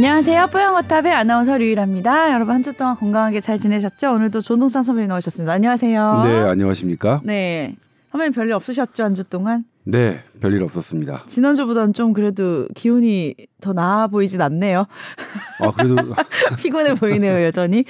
안녕하세요. 0.00 0.48
뽀양거탑의 0.48 1.10
아나운서 1.10 1.56
류일합니다. 1.56 2.30
여러분 2.34 2.54
한 2.54 2.62
주 2.62 2.74
동안 2.74 2.96
건강하게 2.96 3.40
잘 3.40 3.56
지내셨죠? 3.58 4.12
오늘도 4.12 4.42
조동상 4.42 4.82
선배님 4.82 5.08
나오셨습니다. 5.08 5.54
안녕하세요. 5.54 6.20
네, 6.22 6.38
안녕하십니까? 6.40 7.22
네. 7.24 7.76
선배님 8.12 8.34
별일 8.34 8.52
없으셨죠? 8.52 9.04
한 9.04 9.14
주 9.14 9.24
동안? 9.24 9.64
네, 9.84 10.22
별일 10.40 10.62
없었습니다. 10.64 11.22
지난주보다는 11.24 11.94
좀 11.94 12.12
그래도 12.12 12.68
기운이 12.74 13.36
더 13.62 13.72
나아 13.72 14.06
보이진 14.08 14.42
않네요. 14.42 14.84
아, 15.60 15.70
그래도 15.70 15.96
피곤해 16.60 16.92
보이네요, 16.92 17.42
여전히. 17.46 17.86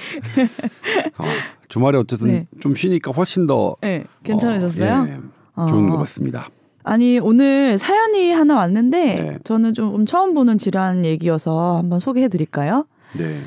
어, 1.17 1.25
주말에 1.67 1.97
어쨌든 1.97 2.27
네. 2.27 2.47
좀 2.61 2.73
쉬니까 2.75 3.11
훨씬 3.11 3.47
더 3.47 3.75
네, 3.81 4.05
괜찮으셨어요? 4.23 4.93
어, 4.93 5.07
예, 5.09 5.69
좋은 5.69 5.89
어. 5.89 5.91
것 5.91 5.97
같습니다. 5.97 6.47
아니 6.87 7.19
오늘 7.19 7.77
사연이 7.77 8.31
하나 8.31 8.55
왔는데 8.55 8.97
네. 9.21 9.37
저는 9.43 9.73
좀 9.73 10.05
처음 10.05 10.33
보는 10.33 10.57
질환 10.57 11.03
얘기여서 11.03 11.75
한번 11.75 11.99
소개해 11.99 12.29
드릴까요? 12.29 12.85
네. 13.17 13.39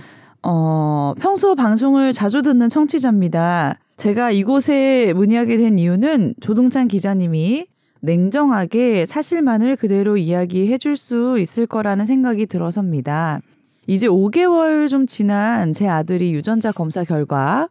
어, 0.42 1.14
평소 1.18 1.54
방송을 1.54 2.12
자주 2.12 2.42
듣는 2.42 2.68
청취자입니다. 2.68 3.76
제가 3.96 4.30
이곳에 4.30 5.14
문의하게 5.14 5.56
된 5.56 5.78
이유는 5.78 6.34
조동찬 6.40 6.88
기자님이 6.88 7.66
냉정하게 8.00 9.06
사실만을 9.06 9.76
그대로 9.76 10.18
이야기해 10.18 10.76
줄 10.76 10.94
수 10.96 11.38
있을 11.38 11.66
거라는 11.66 12.04
생각이 12.04 12.44
들어서입니다. 12.44 13.40
이제 13.86 14.06
5개월 14.06 14.90
좀 14.90 15.06
지난 15.06 15.72
제 15.72 15.88
아들이 15.88 16.34
유전자 16.34 16.72
검사 16.72 17.04
결과 17.04 17.70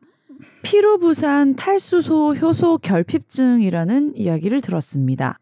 피로부산 0.63 1.55
탈수소 1.55 2.33
효소 2.33 2.79
결핍증이라는 2.79 4.13
이야기를 4.15 4.61
들었습니다. 4.61 5.37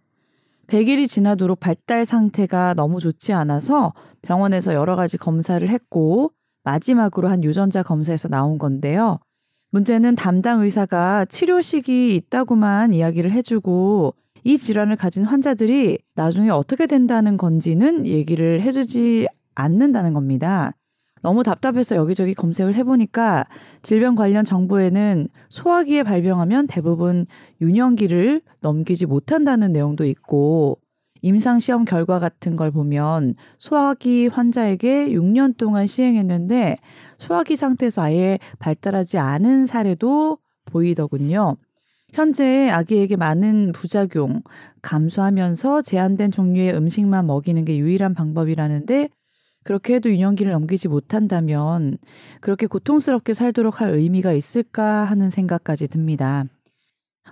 100일이 0.67 1.07
지나도록 1.07 1.59
발달 1.59 2.05
상태가 2.05 2.73
너무 2.73 2.99
좋지 2.99 3.33
않아서 3.33 3.93
병원에서 4.21 4.73
여러 4.73 4.95
가지 4.95 5.17
검사를 5.17 5.67
했고 5.67 6.31
마지막으로 6.63 7.29
한 7.29 7.43
유전자 7.43 7.83
검사에서 7.83 8.27
나온 8.27 8.57
건데요. 8.57 9.19
문제는 9.71 10.15
담당 10.15 10.61
의사가 10.61 11.25
치료식이 11.25 12.15
있다고만 12.15 12.93
이야기를 12.93 13.31
해주고 13.31 14.13
이 14.43 14.57
질환을 14.57 14.95
가진 14.95 15.23
환자들이 15.23 15.99
나중에 16.15 16.49
어떻게 16.49 16.87
된다는 16.87 17.37
건지는 17.37 18.05
얘기를 18.05 18.61
해주지 18.61 19.27
않는다는 19.55 20.13
겁니다. 20.13 20.73
너무 21.27 21.43
답답해서 21.43 21.97
여기저기 21.97 22.33
검색을 22.33 22.73
해보니까 22.75 23.47
질병 23.81 24.15
관련 24.15 24.45
정보에는 24.45 25.27
소화기에 25.49 26.03
발병하면 26.03 26.67
대부분 26.67 27.25
유년기를 27.59 28.39
넘기지 28.61 29.07
못한다는 29.07 29.73
내용도 29.73 30.05
있고 30.05 30.79
임상시험 31.21 31.83
결과 31.83 32.19
같은 32.19 32.55
걸 32.55 32.71
보면 32.71 33.35
소화기 33.57 34.27
환자에게 34.27 35.09
6년 35.09 35.57
동안 35.57 35.85
시행했는데 35.85 36.77
소화기 37.17 37.57
상태에서 37.57 38.03
아예 38.03 38.39
발달하지 38.59 39.17
않은 39.17 39.65
사례도 39.65 40.37
보이더군요. 40.63 41.57
현재 42.13 42.69
아기에게 42.69 43.17
많은 43.17 43.73
부작용 43.73 44.43
감수하면서 44.81 45.81
제한된 45.81 46.31
종류의 46.31 46.73
음식만 46.73 47.27
먹이는 47.27 47.65
게 47.65 47.77
유일한 47.77 48.13
방법이라는데 48.13 49.09
그렇게 49.67 49.95
해도 49.95 50.09
유년기를 50.09 50.53
넘기지 50.53 50.87
못한다면 50.87 51.97
그렇게 52.39 52.67
고통스럽게 52.67 53.33
살도록 53.33 53.81
할 53.81 53.93
의미가 53.93 54.31
있을까 54.31 55.03
하는 55.03 55.29
생각까지 55.29 55.89
듭니다. 55.89 56.45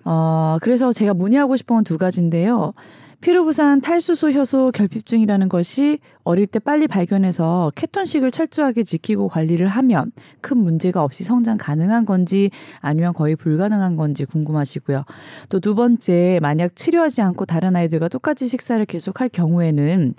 어, 0.04 0.58
그래서 0.62 0.92
제가 0.92 1.14
문의하고 1.14 1.56
싶은 1.56 1.78
건 1.78 1.84
두 1.86 1.98
가지인데요. 1.98 2.74
피로부산 3.22 3.80
탈수소 3.80 4.32
효소 4.32 4.72
결핍증이라는 4.74 5.48
것이 5.50 6.00
어릴 6.24 6.46
때 6.46 6.60
빨리 6.60 6.88
발견해서 6.88 7.72
케톤식을 7.74 8.30
철저하게 8.30 8.84
지키고 8.84 9.30
관리를 9.30 9.68
하면 9.68 10.12
큰 10.42 10.58
문제가 10.58 11.04
없이 11.04 11.24
성장 11.24 11.58
가능한 11.58 12.06
건지 12.06 12.52
아니면 12.82 13.14
거의 13.14 13.36
불가능한 13.36 13.96
건지 13.96 14.26
궁금하시고요. 14.26 15.06
또 15.50 15.60
두 15.60 15.74
번째, 15.74 16.40
만약 16.42 16.76
치료하지 16.76 17.22
않고 17.22 17.46
다른 17.46 17.76
아이들과 17.76 18.10
똑같이 18.10 18.48
식사를 18.48 18.86
계속할 18.86 19.30
경우에는 19.30 20.14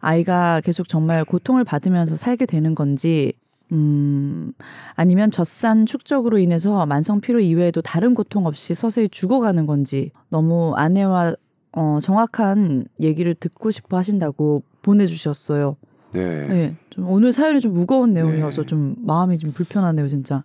아이가 0.00 0.60
계속 0.60 0.88
정말 0.88 1.24
고통을 1.24 1.64
받으면서 1.64 2.16
살게 2.16 2.46
되는 2.46 2.74
건지 2.74 3.32
음, 3.72 4.52
아니면 4.94 5.30
젖산 5.30 5.86
축적으로 5.86 6.38
인해서 6.38 6.86
만성 6.86 7.20
피로 7.20 7.40
이외에도 7.40 7.82
다른 7.82 8.14
고통 8.14 8.46
없이 8.46 8.74
서서히 8.74 9.08
죽어가는 9.08 9.66
건지 9.66 10.10
너무 10.30 10.74
아내와 10.74 11.34
어, 11.72 11.98
정확한 12.00 12.86
얘기를 13.00 13.34
듣고 13.34 13.70
싶어 13.70 13.98
하신다고 13.98 14.62
보내주셨어요. 14.82 15.76
네. 16.12 16.48
네. 16.48 16.76
좀 16.90 17.08
오늘 17.08 17.32
사연이 17.32 17.60
좀 17.60 17.74
무거운 17.74 18.14
내용이어서 18.14 18.62
네. 18.62 18.66
좀 18.66 18.96
마음이 19.00 19.38
좀 19.38 19.52
불편하네요, 19.52 20.08
진짜. 20.08 20.44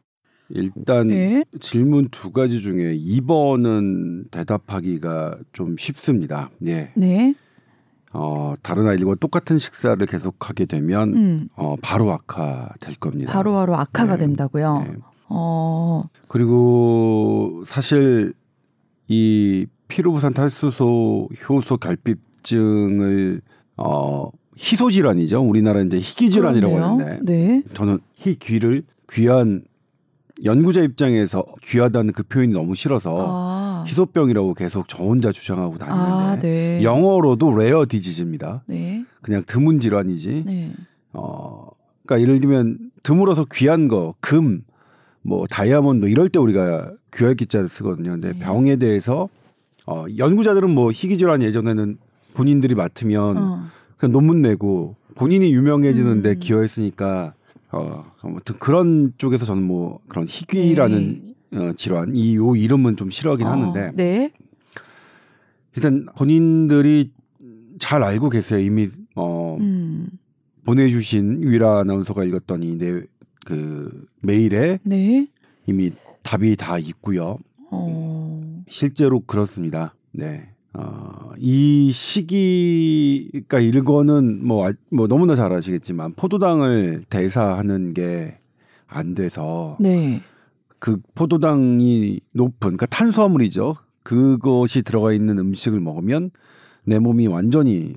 일단 0.50 1.08
네. 1.08 1.44
질문 1.62 2.10
두 2.10 2.32
가지 2.32 2.62
중에 2.62 2.96
2번은 2.98 4.30
대답하기가 4.30 5.38
좀 5.54 5.78
쉽습니다. 5.78 6.52
네. 6.60 6.92
네. 6.96 7.34
어, 8.14 8.54
다른 8.62 8.88
아이들과 8.88 9.16
똑같은 9.16 9.58
식사를 9.58 10.06
계속하게 10.06 10.66
되면 10.66 11.16
음. 11.16 11.50
어, 11.56 11.76
바로 11.82 12.12
악화 12.12 12.70
될 12.80 12.96
겁니다. 12.96 13.34
바로 13.34 13.54
바로 13.54 13.76
악화가 13.76 14.18
네. 14.18 14.26
된다고요. 14.26 14.84
네. 14.88 14.96
어, 15.30 16.04
그리고 16.28 17.64
사실 17.66 18.34
이 19.08 19.66
피루브산 19.88 20.34
탈수소 20.34 21.30
효소 21.50 21.78
결핍증을 21.78 23.42
어 23.78 24.30
희소 24.58 24.92
질환이죠. 24.92 25.42
우리나라 25.42 25.82
이제 25.82 25.98
희귀 25.98 26.30
질환이라고 26.30 26.74
그렇네요. 26.76 27.06
하는데 27.06 27.20
네. 27.24 27.64
저는 27.74 28.00
희귀를 28.14 28.84
귀한 29.12 29.64
연구자 30.44 30.82
입장에서 30.82 31.46
귀하다는 31.62 32.14
그 32.14 32.24
표현이 32.24 32.54
너무 32.54 32.74
싫어서 32.74 33.16
아, 33.20 33.86
희소병이라고 33.88 34.56
계속 34.56 34.88
저 34.88 35.04
혼자 35.04 35.32
주장하고 35.32 35.78
다니는데 35.78 36.02
아, 36.02 36.40
네. 36.40 36.84
영어로도 36.84 37.56
rare 37.56 37.86
disease입니다. 37.88 38.64
네. 38.68 39.06
그냥 39.22 39.44
드문 39.46 39.80
질환이지. 39.80 40.44
네. 40.46 40.72
어, 41.14 41.68
그러니까 42.06 42.22
예를 42.28 42.42
들면 42.42 42.92
드물어서 43.04 43.46
귀한 43.54 43.88
거, 43.88 44.16
금, 44.20 44.64
뭐 45.22 45.46
다이아몬드 45.48 46.08
이럴 46.08 46.30
때 46.30 46.40
우리가 46.40 46.92
귀할 47.14 47.36
기자를 47.36 47.70
쓰거든요. 47.70 48.12
근데 48.12 48.34
네. 48.34 48.40
병에 48.40 48.78
대해서 48.78 49.30
어, 49.86 50.06
연구자들은 50.18 50.70
뭐 50.70 50.92
희귀 50.92 51.18
질환 51.18 51.44
예전에는 51.44 51.98
본인들이 52.34 52.74
맡으면 52.74 53.38
어. 53.38 53.64
그냥 53.98 54.12
논문 54.12 54.42
내고 54.42 54.96
본인이 55.16 55.54
유명해지는데 55.54 56.30
음. 56.30 56.40
기여했으니까 56.40 57.34
어, 57.74 58.06
아무튼 58.22 58.56
그런 58.60 59.14
쪽에서 59.18 59.46
저는 59.46 59.64
뭐 59.64 60.00
그런 60.08 60.28
희귀라는 60.30 61.34
어, 61.54 61.74
질환 61.76 62.16
이 62.16 62.36
요 62.36 62.56
이름은 62.56 62.96
좀 62.98 63.10
싫어하긴 63.12 63.46
네. 63.46 63.50
어, 63.50 63.54
하는데 63.54 63.92
네. 63.96 64.32
일단 65.76 66.06
본인들이 66.16 67.12
잘 67.80 68.04
알고 68.04 68.30
계세요. 68.30 68.60
이미 68.60 68.90
어, 69.16 69.58
음. 69.60 70.08
보내주신 70.66 71.42
유일아 71.44 71.80
아나운서가 71.80 72.24
읽었더니 72.24 72.76
내그 72.78 74.06
메일에 74.22 74.80
네. 74.84 75.28
이미 75.68 75.92
답이 76.22 76.56
다 76.56 76.78
있고요. 76.78 77.38
어. 77.72 78.64
실제로 78.70 79.20
그렇습니다. 79.22 79.94
네. 80.12 80.53
어, 80.74 81.32
이 81.38 81.92
시기, 81.92 83.30
그러니까 83.32 83.60
이거는 83.60 84.46
뭐, 84.46 84.68
아- 84.68 84.74
뭐 84.92 85.08
너무나 85.08 85.36
잘 85.36 85.52
아시겠지만 85.54 86.14
포도당을 86.14 87.04
대사하는 87.10 87.94
게 87.94 88.40
안 88.96 89.16
돼서 89.16 89.76
네. 89.80 90.22
그 90.78 91.02
포도당이 91.16 92.20
높은, 92.32 92.60
그러니까 92.60 92.86
탄수화물이죠. 92.86 93.74
그것이 94.04 94.84
들어가 94.84 95.14
있는 95.14 95.40
음식을 95.40 95.80
먹으면 95.80 96.30
내 96.84 97.00
몸이 97.00 97.26
완전히 97.28 97.96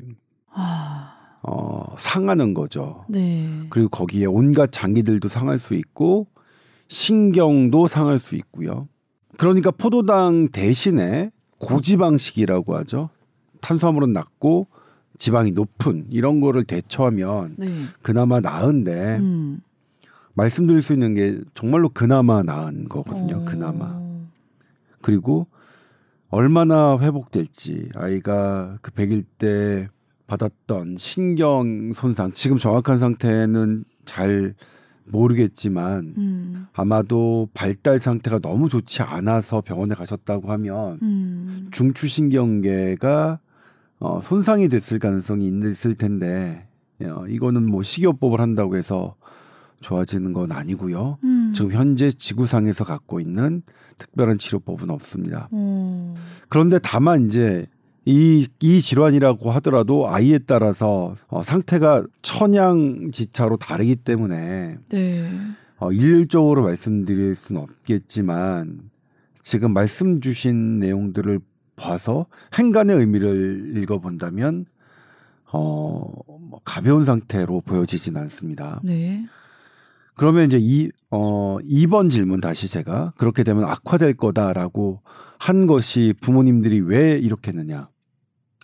아. 0.51 1.13
어, 1.43 1.85
상하는 1.99 2.55
거죠. 2.55 3.05
네. 3.09 3.47
그리고 3.69 3.89
거기에 3.91 4.25
온갖 4.25 4.71
장기들도 4.73 5.29
상할 5.29 5.59
수 5.59 5.75
있고 5.75 6.29
신경도 6.89 7.87
상할 7.89 8.19
수 8.19 8.35
있고요. 8.37 8.89
그러니까 9.37 9.71
포도당 9.71 10.49
대신에 10.49 11.31
고지방식이라고 11.59 12.77
하죠. 12.79 13.11
탄수화물은 13.61 14.13
낮고 14.13 14.67
지방이 15.19 15.53
높은 15.53 16.07
이런 16.11 16.41
거를 16.41 16.65
대처하면 16.65 17.57
네. 17.59 17.69
그나마 18.03 18.41
나은데 18.41 19.17
음. 19.19 19.61
말씀드릴 20.35 20.83
수 20.83 20.93
있는 20.93 21.15
게 21.15 21.41
정말로 21.55 21.89
그나마 21.89 22.43
나은 22.43 22.89
거거든요. 22.89 23.39
어. 23.39 23.45
그나마. 23.45 23.99
그리고 25.01 25.47
얼마나 26.29 26.99
회복될지 26.99 27.89
아이가 27.95 28.79
그 28.83 28.91
100일 28.91 29.25
때 29.39 29.89
받았던 30.27 30.97
신경 30.99 31.93
손상 31.95 32.33
지금 32.33 32.59
정확한 32.59 32.99
상태는 32.99 33.85
잘 34.05 34.55
모르겠지만 35.09 36.15
음. 36.17 36.67
아마도 36.73 37.49
발달 37.55 37.99
상태가 37.99 38.39
너무 38.39 38.69
좋지 38.69 39.03
않아서 39.03 39.61
병원에 39.61 39.95
가셨다고 39.95 40.51
하면 40.53 40.99
음. 41.03 41.69
중추신경계가 41.71 43.39
어, 43.99 44.21
손상이 44.21 44.69
됐을 44.69 44.99
가능성이 44.99 45.53
있을 45.71 45.95
텐데 45.95 46.67
어, 47.03 47.27
이거는 47.29 47.65
뭐 47.65 47.83
식이요법을 47.83 48.41
한다고 48.41 48.77
해서 48.77 49.17
좋아지는 49.81 50.33
건 50.33 50.53
아니고요. 50.53 51.19
음. 51.25 51.53
지금 51.55 51.73
현재 51.73 52.11
지구상에서 52.11 52.85
갖고 52.85 53.21
있는 53.21 53.63
특별한 53.99 54.39
치료법은 54.39 54.91
없습니다. 54.91 55.49
음. 55.53 56.15
그런데 56.49 56.79
다만 56.83 57.27
이제 57.27 57.67
이, 58.07 58.47
이 58.61 58.81
질환이라고 58.81 59.51
하더라도 59.53 60.09
아이에 60.09 60.39
따라서 60.39 61.17
어, 61.27 61.43
상태가 61.43 62.07
천양지차로 62.23 63.57
다르기 63.57 63.97
때문에 63.97 64.79
네. 64.91 65.29
어, 65.79 65.91
일률적으로 65.91 66.63
말씀드릴 66.63 67.35
수는 67.35 67.61
없겠지만 67.63 68.91
지금 69.43 69.73
말씀 69.73 70.21
주신 70.21 70.79
내용들을 70.79 71.41
봐서 71.75 72.27
행간의 72.57 72.97
의미를 72.97 73.73
읽어본다면 73.77 74.67
어, 75.53 76.13
뭐 76.27 76.61
가벼운 76.65 77.05
상태로 77.05 77.63
보여지진 77.63 78.17
않습니다. 78.17 78.81
네. 78.85 79.27
그러면 80.15 80.47
이제 80.47 80.59
이, 80.61 80.91
어, 81.11 81.59
2번 81.61 82.11
질문 82.11 82.41
다시 82.41 82.69
제가 82.69 83.15
그렇게 83.19 83.43
되면 83.43 83.65
악화될 83.65 84.15
거다라고 84.15 85.03
한 85.39 85.67
것이 85.67 86.15
부모님들이 86.21 86.81
왜 86.81 87.19
이렇게 87.19 87.51
했느냐. 87.51 87.89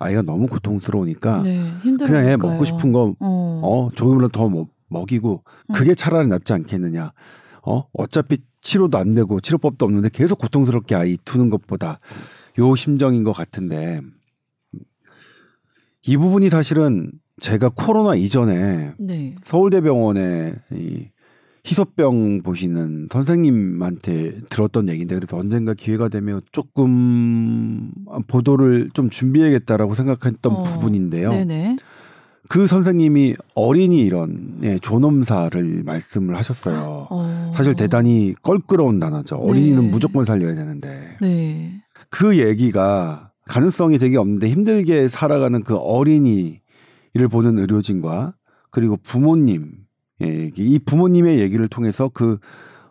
아이가 0.02 0.22
너무 0.22 0.46
고통스러우니까 0.48 1.42
네. 1.42 1.70
그냥 1.82 2.26
애 2.28 2.36
먹고 2.36 2.64
싶은 2.64 2.92
거, 2.92 3.14
어. 3.20 3.60
어, 3.62 3.90
조금이라도 3.94 4.28
더 4.30 4.48
먹- 4.48 4.68
먹이고 4.88 5.42
그게 5.74 5.94
차라리 5.94 6.28
낫지 6.28 6.52
않겠느냐. 6.52 7.12
어, 7.64 7.84
어차피 7.92 8.38
치료도 8.60 8.98
안 8.98 9.14
되고 9.14 9.40
치료법도 9.40 9.84
없는데 9.86 10.08
계속 10.12 10.38
고통스럽게 10.38 10.94
아이 10.94 11.16
두는 11.24 11.48
것보다 11.50 12.00
요 12.58 12.74
심정인 12.74 13.24
것 13.24 13.32
같은데 13.32 14.00
이 16.06 16.16
부분이 16.16 16.50
사실은 16.50 17.12
제가 17.40 17.70
코로나 17.74 18.14
이전에 18.14 18.94
네. 18.98 19.34
서울대병원에 19.44 20.54
이 20.72 21.08
희소병 21.64 22.42
보시는 22.42 23.08
선생님한테 23.10 24.40
들었던 24.48 24.88
얘기인데 24.88 25.14
그래서 25.14 25.36
언젠가 25.36 25.74
기회가 25.74 26.08
되면 26.08 26.40
조금 26.50 27.92
보도를 28.26 28.90
좀 28.94 29.10
준비해야겠다라고 29.10 29.94
생각했던 29.94 30.52
어, 30.52 30.62
부분인데요. 30.64 31.30
네네. 31.30 31.76
그 32.48 32.66
선생님이 32.66 33.36
어린이 33.54 33.98
이런 34.00 34.58
예, 34.62 34.78
존엄사를 34.78 35.84
말씀을 35.84 36.36
하셨어요. 36.36 37.06
어. 37.10 37.52
사실 37.54 37.74
대단히 37.74 38.34
껄끄러운 38.42 38.98
단어죠. 38.98 39.36
어린이는 39.36 39.84
네. 39.84 39.90
무조건 39.90 40.24
살려야 40.24 40.54
되는데 40.54 41.16
네. 41.20 41.80
그 42.10 42.38
얘기가 42.38 43.30
가능성이 43.46 43.98
되게 43.98 44.16
없는데 44.16 44.48
힘들게 44.48 45.08
살아가는 45.08 45.62
그 45.62 45.76
어린이를 45.76 47.28
보는 47.30 47.58
의료진과 47.58 48.34
그리고 48.70 48.96
부모님 48.96 49.81
얘기, 50.22 50.64
이 50.68 50.78
부모님의 50.78 51.40
얘기를 51.40 51.68
통해서 51.68 52.08
그 52.12 52.38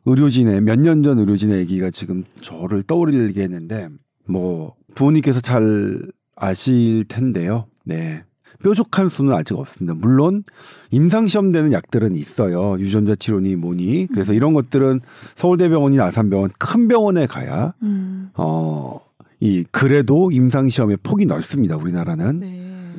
의료진의 0.06 0.62
몇 0.62 0.80
년 0.80 1.04
전 1.04 1.20
의료진의 1.20 1.60
얘기가 1.60 1.90
지금 1.92 2.24
저를 2.42 2.84
떠올리게 2.84 3.42
했는데 3.42 3.90
뭐 4.28 4.76
부모님께서 4.96 5.42
잘 5.42 6.02
아실 6.36 7.06
텐데요. 7.08 7.66
네. 7.86 8.24
뾰족한 8.64 9.10
수는 9.10 9.34
아직 9.34 9.58
없습니다. 9.58 9.96
물론 9.96 10.44
임상 10.92 11.26
시험되는 11.26 11.72
약들은 11.72 12.14
있어요. 12.16 12.80
유전자 12.80 13.16
치료니 13.16 13.56
뭐니. 13.56 14.08
그래서 14.12 14.34
이런 14.34 14.54
것들은 14.54 15.02
서울대병원이나 15.36 16.06
아산병원 16.06 16.52
큰 16.60 16.88
병원에 16.88 17.26
가야 17.26 17.74
음. 17.82 18.30
어, 18.36 19.00
이 19.40 19.64
그래도 19.72 20.30
임상 20.32 20.68
시험의 20.68 20.98
폭이 21.02 21.26
넓습니다. 21.26 21.76
우리나라는. 21.78 22.40
네. 22.40 22.94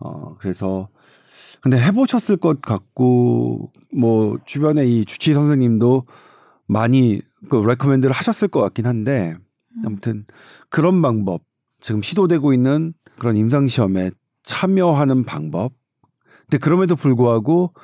어, 0.00 0.36
그래서 0.38 0.88
근데 1.60 1.80
해보셨을 1.80 2.36
것 2.36 2.60
같고 2.60 3.72
뭐 3.92 4.38
주변에 4.46 4.84
이 4.84 5.04
주치 5.04 5.34
선생님도 5.34 6.06
많이 6.66 7.20
그 7.48 7.56
레코멘드를 7.56 8.12
하셨을 8.12 8.48
것 8.48 8.60
같긴 8.60 8.86
한데 8.86 9.36
아무튼 9.84 10.24
그런 10.68 11.02
방법 11.02 11.42
지금 11.80 12.02
시도되고 12.02 12.52
있는 12.52 12.94
그런 13.18 13.36
임상 13.36 13.66
시험에 13.66 14.10
참여하는 14.42 15.24
방법. 15.24 15.72
근데 16.42 16.58
그럼에도 16.58 16.96
불구하고 16.96 17.74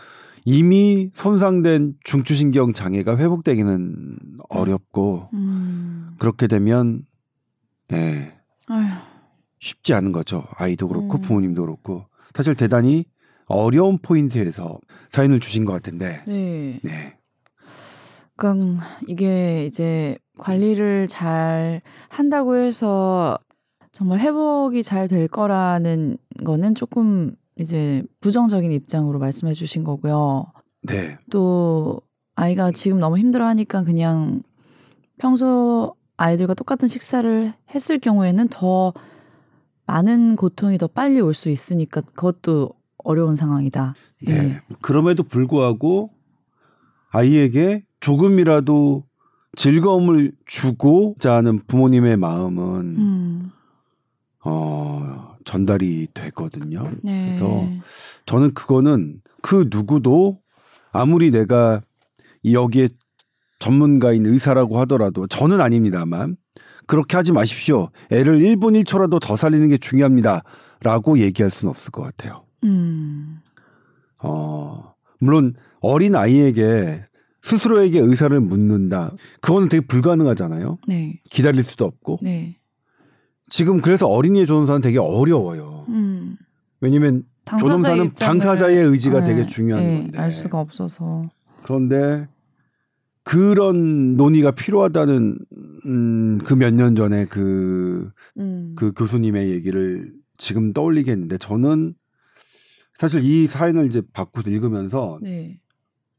이미 0.45 1.11
손상된 1.15 1.95
중추신경 2.05 2.73
장애가 2.73 3.17
회복되기는 3.17 4.19
어렵고 4.49 5.29
음. 5.35 6.11
그렇게 6.19 6.47
되면 6.47 7.03
예, 7.93 8.33
아휴. 8.67 8.87
쉽지 9.61 9.95
않은 9.95 10.13
거죠. 10.13 10.45
아이도 10.57 10.89
그렇고 10.89 11.19
음. 11.19 11.21
부모님도 11.21 11.63
그렇고 11.63 12.07
사실 12.35 12.55
대단히 12.55 13.05
어려운 13.47 13.99
포인트에서 13.99 14.79
사연을 15.11 15.41
주신 15.41 15.65
것 15.65 15.73
같은데 15.73 16.23
네. 16.27 16.81
네. 16.83 17.17
그러니까 18.37 18.85
이게 19.07 19.67
이제 19.67 20.17
관리를 20.39 21.07
잘 21.09 21.83
한다고 22.09 22.57
해서 22.57 23.39
정말 23.93 24.21
회복이 24.21 24.83
잘 24.83 25.07
될 25.07 25.29
거라는 25.29 26.17
거는 26.45 26.75
조금 26.75 27.37
이제 27.59 28.03
부정적인 28.21 28.73
입장으로 28.73 29.19
말씀해 29.19 29.53
주신 29.53 29.85
거고요. 29.85 30.47
네. 30.83 31.19
또 31.31 32.01
아이가 32.35 32.71
지금 32.73 32.99
너무 32.99 33.19
힘들어 33.19 33.47
하니까 33.47 33.85
그냥 33.85 34.43
평소 35.19 35.95
아이들과 36.17 36.55
똑같은 36.55 36.89
식사를 36.89 37.53
했을 37.75 37.99
경우에는 37.99 38.49
더 38.49 38.95
많은 39.87 40.37
고통이 40.37 40.79
더 40.79 40.87
빨리 40.87 41.21
올 41.21 41.35
수 41.35 41.51
있으니까 41.51 42.01
그것도 42.01 42.71
어려운 43.05 43.37
상황이다. 43.37 43.95
네. 44.27 44.33
예. 44.33 44.61
그럼에도 44.81 45.23
불구하고 45.23 46.11
아이에게 47.11 47.85
조금이라도 48.01 49.05
즐거움을 49.57 50.33
주고자 50.47 51.35
하는 51.35 51.61
부모님의 51.67 52.17
마음은 52.17 52.65
음. 52.97 53.51
어, 54.45 55.37
전달이 55.45 56.09
되거든요. 56.15 56.91
네. 57.03 57.27
그래서 57.27 57.65
저는 58.27 58.55
그거는 58.55 59.21
그 59.43 59.69
누구도 59.71 60.41
아무리 60.91 61.31
내가 61.31 61.81
여기에 62.51 62.89
전문가인 63.59 64.27
의사라고 64.27 64.81
하더라도 64.81 65.27
저는 65.27 65.61
아닙니다만 65.61 66.37
그렇게 66.87 67.17
하지 67.17 67.33
마십시오. 67.33 67.91
애를 68.11 68.41
1분 68.41 68.83
1초라도 68.83 69.21
더 69.21 69.37
살리는 69.37 69.69
게 69.69 69.79
중요합니다. 69.79 70.43
라고 70.81 71.19
얘기할 71.19 71.51
수는 71.51 71.71
없을 71.71 71.93
것 71.93 72.03
같아요. 72.03 72.45
음. 72.65 73.39
어, 74.19 74.95
물론 75.19 75.55
어린 75.81 76.15
아이에게 76.15 77.05
스스로에게 77.43 77.99
의사를 77.99 78.39
묻는다. 78.41 79.13
그거는 79.41 79.69
되게 79.69 79.85
불가능하잖아요. 79.87 80.79
네. 80.87 81.21
기다릴 81.29 81.65
수도 81.65 81.85
없고. 81.87 82.19
네. 82.23 82.57
지금 83.49 83.81
그래서 83.81 84.07
어린이의 84.07 84.47
조선사는 84.47 84.81
되게 84.81 84.99
어려워요. 84.99 85.85
음. 85.89 86.37
왜냐면 86.81 87.25
입장을- 87.47 88.15
당사자의 88.17 88.77
의지가 88.87 89.21
네, 89.21 89.27
되게 89.27 89.47
중요한 89.47 89.83
네, 89.85 89.97
건데. 90.03 90.19
알 90.19 90.31
수가 90.31 90.61
없어서. 90.61 91.29
그런데 91.65 92.29
그런 93.25 94.17
논의가 94.17 94.53
필요하다는 94.53 95.39
음, 95.87 96.39
그 96.45 96.55
몇 96.55 96.73
년 96.75 96.95
전에 96.97 97.25
그, 97.27 98.11
음. 98.39 98.75
그 98.77 98.93
교수님의 98.93 99.51
얘기를 99.51 100.13
지금 100.39 100.73
떠올리게 100.73 101.11
했는데 101.13 101.39
저는 101.39 101.95
사실 102.95 103.25
이 103.25 103.47
사연을 103.47 103.87
이제 103.87 104.03
받고 104.13 104.43
읽으면서 104.47 105.19
네. 105.23 105.61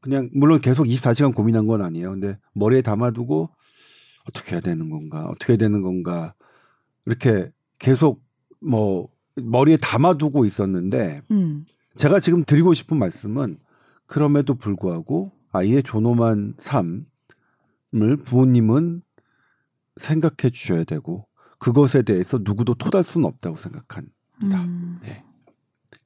그냥 0.00 0.28
물론 0.34 0.60
계속 0.60 0.84
24시간 0.84 1.34
고민한 1.34 1.66
건 1.66 1.82
아니에요. 1.82 2.10
근데 2.10 2.38
머리에 2.52 2.82
담아두고 2.82 3.48
어떻게 4.28 4.52
해야 4.52 4.60
되는 4.60 4.90
건가? 4.90 5.26
어떻게 5.28 5.54
해야 5.54 5.58
되는 5.58 5.82
건가? 5.82 6.34
이렇게 7.06 7.50
계속 7.78 8.22
뭐 8.60 9.08
머리에 9.36 9.76
담아두고 9.76 10.44
있었는데 10.44 11.22
음. 11.30 11.64
제가 11.96 12.20
지금 12.20 12.44
드리고 12.44 12.74
싶은 12.74 12.98
말씀은 12.98 13.58
그럼에도 14.06 14.54
불구하고 14.54 15.32
아이의 15.52 15.82
존엄한 15.82 16.54
삶을 16.58 18.16
부모님은 18.24 19.02
생각해 19.96 20.50
주셔야 20.52 20.84
되고 20.84 21.26
그것에 21.58 22.02
대해서 22.02 22.38
누구도 22.42 22.74
토달 22.74 23.02
수는 23.02 23.26
없다고 23.26 23.56
생각합니다. 23.56 24.14
음. 24.42 24.98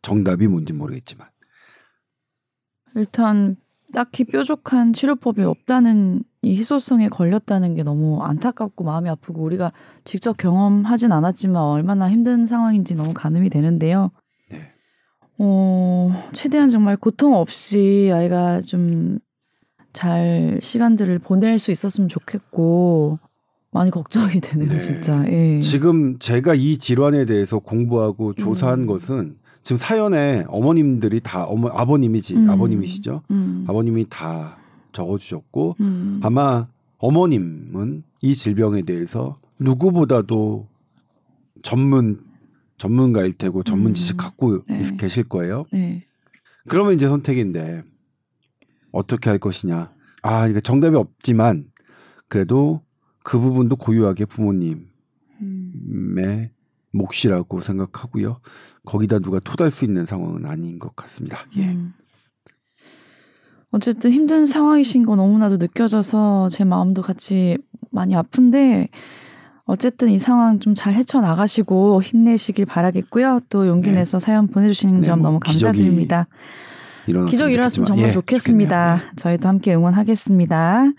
정답이 0.03 0.47
뭔지 0.47 0.73
모르겠지만. 0.73 1.29
일단 2.95 3.57
딱히 3.93 4.25
뾰족한 4.25 4.93
치료법이 4.93 5.43
없다는 5.43 6.23
이 6.43 6.57
희소성에 6.57 7.09
걸렸다는 7.09 7.75
게 7.75 7.83
너무 7.83 8.23
안타깝고 8.23 8.85
마음이 8.85 9.09
아프고 9.09 9.43
우리가 9.43 9.73
직접 10.05 10.37
경험하진 10.37 11.13
않았지만 11.13 11.63
얼마나 11.63 12.11
힘든 12.11 12.47
상황인지 12.47 12.95
너무 12.95 13.13
가늠이 13.15 13.51
되는데요. 13.51 14.11
네. 14.51 14.73
어, 15.39 16.11
최대한 16.33 16.69
정말 16.69 16.97
고통 16.97 17.35
없이 17.35 18.11
아이가 18.13 18.61
좀 18.61 19.19
잘 19.99 20.59
시간들을 20.63 21.19
보낼 21.19 21.59
수 21.59 21.73
있었으면 21.73 22.09
좋겠고 22.09 23.19
많이 23.73 23.91
걱정이 23.91 24.41
되네요, 24.41 24.71
네. 24.71 24.79
진짜. 24.79 25.25
예. 25.29 25.61
지금 25.61 26.19
제가 26.19 26.55
이 26.55 26.79
질환에 26.79 27.25
대해서 27.25 27.59
공부하고 27.59 28.35
조사한 28.35 28.83
음. 28.83 28.87
것은 28.87 29.37
지금 29.69 29.77
사연에 29.77 30.47
어머님들이 30.49 31.21
다 31.21 31.45
어머 31.45 31.69
아버님이지 31.69 32.35
음. 32.37 32.49
아버님이시죠. 32.49 33.21
음. 33.31 33.67
아버님이 33.69 34.07
다 34.09 34.57
적어주셨고 34.93 35.77
음. 35.81 36.21
아마 36.23 36.69
어머님은 36.97 38.03
이 38.23 38.35
질병에 38.35 38.81
대해서 38.81 39.39
누구보다도 39.59 40.69
전문 41.61 42.19
전문가일 42.79 43.35
테고 43.35 43.63
전문 43.63 43.91
음. 43.91 43.95
지식 43.95 44.17
갖고 44.17 44.65
네. 44.65 44.81
있- 44.81 44.97
계실 44.97 45.25
거예요. 45.25 45.65
네. 45.71 46.07
그러면 46.67 46.95
이제 46.95 47.07
선택인데 47.07 47.83
어떻게 48.91 49.29
할 49.29 49.39
것이냐. 49.39 49.93
아, 50.23 50.49
이게 50.49 50.63
정답이 50.63 50.97
없지만 50.97 51.67
그래도 52.29 52.81
그 53.23 53.39
부분도 53.39 53.77
고유하게 53.77 54.25
부모님의 54.25 54.81
음. 55.43 56.49
몫이라고 56.93 57.61
생각하고요. 57.61 58.41
거기다 58.85 59.19
누가 59.19 59.41
토달 59.41 59.71
수 59.71 59.85
있는 59.85 60.07
상황은 60.07 60.47
아닌 60.47 60.79
것 60.79 60.95
같습니다. 60.97 61.39
예. 61.57 61.67
음. 61.69 61.93
어쨌든 63.71 64.11
힘든 64.13 64.47
상황이신 64.47 65.05
거 65.05 65.15
너무나도 65.17 65.59
느껴져서 65.59 66.49
제 66.51 66.65
마음도 66.65 67.03
같이 67.03 67.59
많이 67.91 68.17
아픈데 68.17 68.89
어쨌든 69.65 70.09
이 70.11 70.19
상황 70.19 70.59
좀 70.59 70.75
잘 70.75 70.95
헤쳐나가시고 70.95 72.03
힘내시길 72.03 72.65
바라겠고요. 72.65 73.41
또 73.51 73.67
용기 73.69 73.91
네. 73.91 73.97
내서 73.97 74.19
사연 74.19 74.47
보내주시는 74.49 75.01
네, 75.01 75.03
점 75.03 75.19
뭐 75.21 75.29
너무 75.29 75.41
감사드립니다. 75.41 76.27
기적 77.29 77.53
일어났으면 77.53 77.85
정말 77.87 78.09
예, 78.09 78.13
좋겠습니다. 78.13 78.97
좋겠네요. 78.97 79.13
저희도 79.17 79.49
함께 79.49 79.75
응원하겠습니다. 79.75 80.93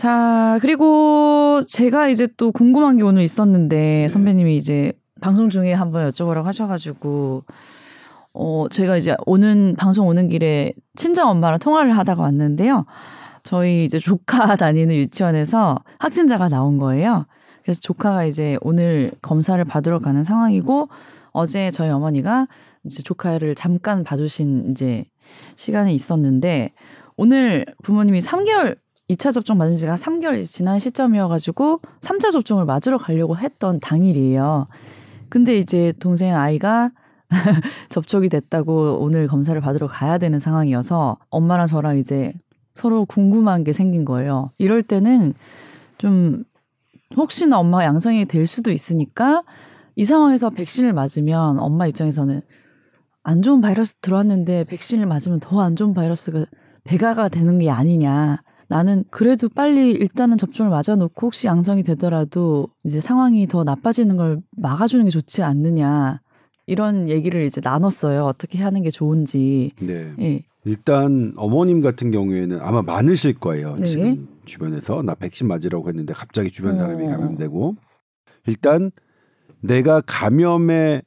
자, 0.00 0.58
그리고 0.62 1.62
제가 1.68 2.08
이제 2.08 2.26
또 2.38 2.52
궁금한 2.52 2.96
게 2.96 3.02
오늘 3.02 3.20
있었는데 3.20 3.76
네. 3.76 4.08
선배님이 4.08 4.56
이제 4.56 4.94
방송 5.20 5.50
중에 5.50 5.74
한번 5.74 6.08
여쭤보라고 6.08 6.44
하셔가지고 6.44 7.44
어, 8.32 8.66
제가 8.70 8.96
이제 8.96 9.14
오는 9.26 9.76
방송 9.78 10.08
오는 10.08 10.28
길에 10.28 10.72
친정 10.96 11.28
엄마랑 11.28 11.58
통화를 11.58 11.98
하다가 11.98 12.22
왔는데요. 12.22 12.86
저희 13.42 13.84
이제 13.84 13.98
조카 13.98 14.56
다니는 14.56 14.94
유치원에서 14.94 15.76
확진자가 15.98 16.48
나온 16.48 16.78
거예요. 16.78 17.26
그래서 17.62 17.82
조카가 17.82 18.24
이제 18.24 18.56
오늘 18.62 19.10
검사를 19.20 19.62
받으러 19.62 19.98
가는 19.98 20.24
상황이고 20.24 20.88
어제 21.32 21.70
저희 21.70 21.90
어머니가 21.90 22.48
이제 22.86 23.02
조카를 23.02 23.54
잠깐 23.54 24.02
봐주신 24.02 24.70
이제 24.70 25.04
시간이 25.56 25.94
있었는데 25.94 26.72
오늘 27.18 27.66
부모님이 27.82 28.20
3개월 28.20 28.78
2차 29.10 29.32
접종 29.32 29.58
맞은 29.58 29.76
지가 29.76 29.96
3개월 29.96 30.42
지난 30.44 30.78
시점이어가지고 30.78 31.80
3차 32.00 32.30
접종을 32.30 32.64
맞으러 32.64 32.96
가려고 32.96 33.36
했던 33.36 33.80
당일이에요. 33.80 34.68
근데 35.28 35.58
이제 35.58 35.92
동생 35.98 36.36
아이가 36.36 36.92
접촉이 37.90 38.28
됐다고 38.28 38.98
오늘 39.00 39.26
검사를 39.26 39.60
받으러 39.60 39.86
가야 39.86 40.18
되는 40.18 40.38
상황이어서 40.38 41.18
엄마랑 41.30 41.66
저랑 41.66 41.98
이제 41.98 42.32
서로 42.74 43.04
궁금한 43.04 43.64
게 43.64 43.72
생긴 43.72 44.04
거예요. 44.04 44.52
이럴 44.58 44.82
때는 44.82 45.34
좀 45.98 46.44
혹시나 47.16 47.58
엄마가 47.58 47.84
양성이 47.84 48.24
될 48.26 48.46
수도 48.46 48.70
있으니까 48.70 49.42
이 49.96 50.04
상황에서 50.04 50.50
백신을 50.50 50.92
맞으면 50.92 51.58
엄마 51.58 51.86
입장에서는 51.86 52.40
안 53.22 53.42
좋은 53.42 53.60
바이러스 53.60 53.96
들어왔는데 53.96 54.64
백신을 54.64 55.06
맞으면 55.06 55.40
더 55.40 55.60
안 55.60 55.74
좋은 55.74 55.94
바이러스가 55.94 56.44
배가가 56.84 57.28
되는 57.28 57.58
게 57.58 57.70
아니냐. 57.70 58.42
나는 58.70 59.02
그래도 59.10 59.48
빨리 59.48 59.90
일단은 59.90 60.38
접종을 60.38 60.70
맞아놓고 60.70 61.26
혹시 61.26 61.48
양성이 61.48 61.82
되더라도 61.82 62.68
이제 62.84 63.00
상황이 63.00 63.48
더 63.48 63.64
나빠지는 63.64 64.16
걸 64.16 64.40
막아주는 64.56 65.04
게 65.04 65.10
좋지 65.10 65.42
않느냐. 65.42 66.20
이런 66.66 67.08
얘기를 67.08 67.44
이제 67.44 67.60
나눴어요. 67.60 68.24
어떻게 68.24 68.58
하는 68.58 68.82
게 68.82 68.90
좋은지. 68.90 69.72
네. 69.80 70.14
예. 70.20 70.44
일단 70.64 71.32
어머님 71.36 71.80
같은 71.80 72.12
경우에는 72.12 72.60
아마 72.60 72.80
많으실 72.80 73.40
거예요. 73.40 73.74
네. 73.74 73.86
지금 73.86 74.28
주변에서 74.44 75.02
나 75.02 75.16
백신 75.16 75.48
맞으라고 75.48 75.88
했는데 75.88 76.14
갑자기 76.14 76.52
주변 76.52 76.78
사람이 76.78 77.08
어. 77.08 77.10
감염되고 77.10 77.74
일단 78.46 78.92
내가 79.62 80.00
감염의 80.00 81.02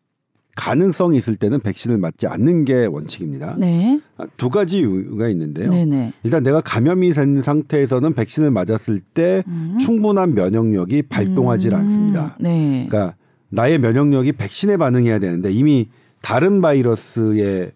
가능성이 0.55 1.17
있을 1.17 1.35
때는 1.35 1.61
백신을 1.61 1.97
맞지 1.97 2.27
않는 2.27 2.65
게 2.65 2.85
원칙입니다. 2.85 3.55
네. 3.57 3.99
아, 4.17 4.25
두 4.37 4.49
가지 4.49 4.79
이유가 4.79 5.27
있는데요. 5.29 5.69
네네. 5.69 6.13
일단 6.23 6.43
내가 6.43 6.61
감염이 6.61 7.11
된 7.11 7.41
상태에서는 7.41 8.13
백신을 8.13 8.51
맞았을 8.51 8.99
때 8.99 9.43
음. 9.47 9.77
충분한 9.79 10.35
면역력이 10.35 11.03
발동하지 11.03 11.69
음. 11.69 11.75
않습니다. 11.75 12.35
네. 12.39 12.85
그러니까 12.87 13.15
나의 13.49 13.79
면역력이 13.79 14.33
백신에 14.33 14.77
반응해야 14.77 15.19
되는데 15.19 15.51
이미 15.51 15.89
다른 16.21 16.61
바이러스에 16.61 17.71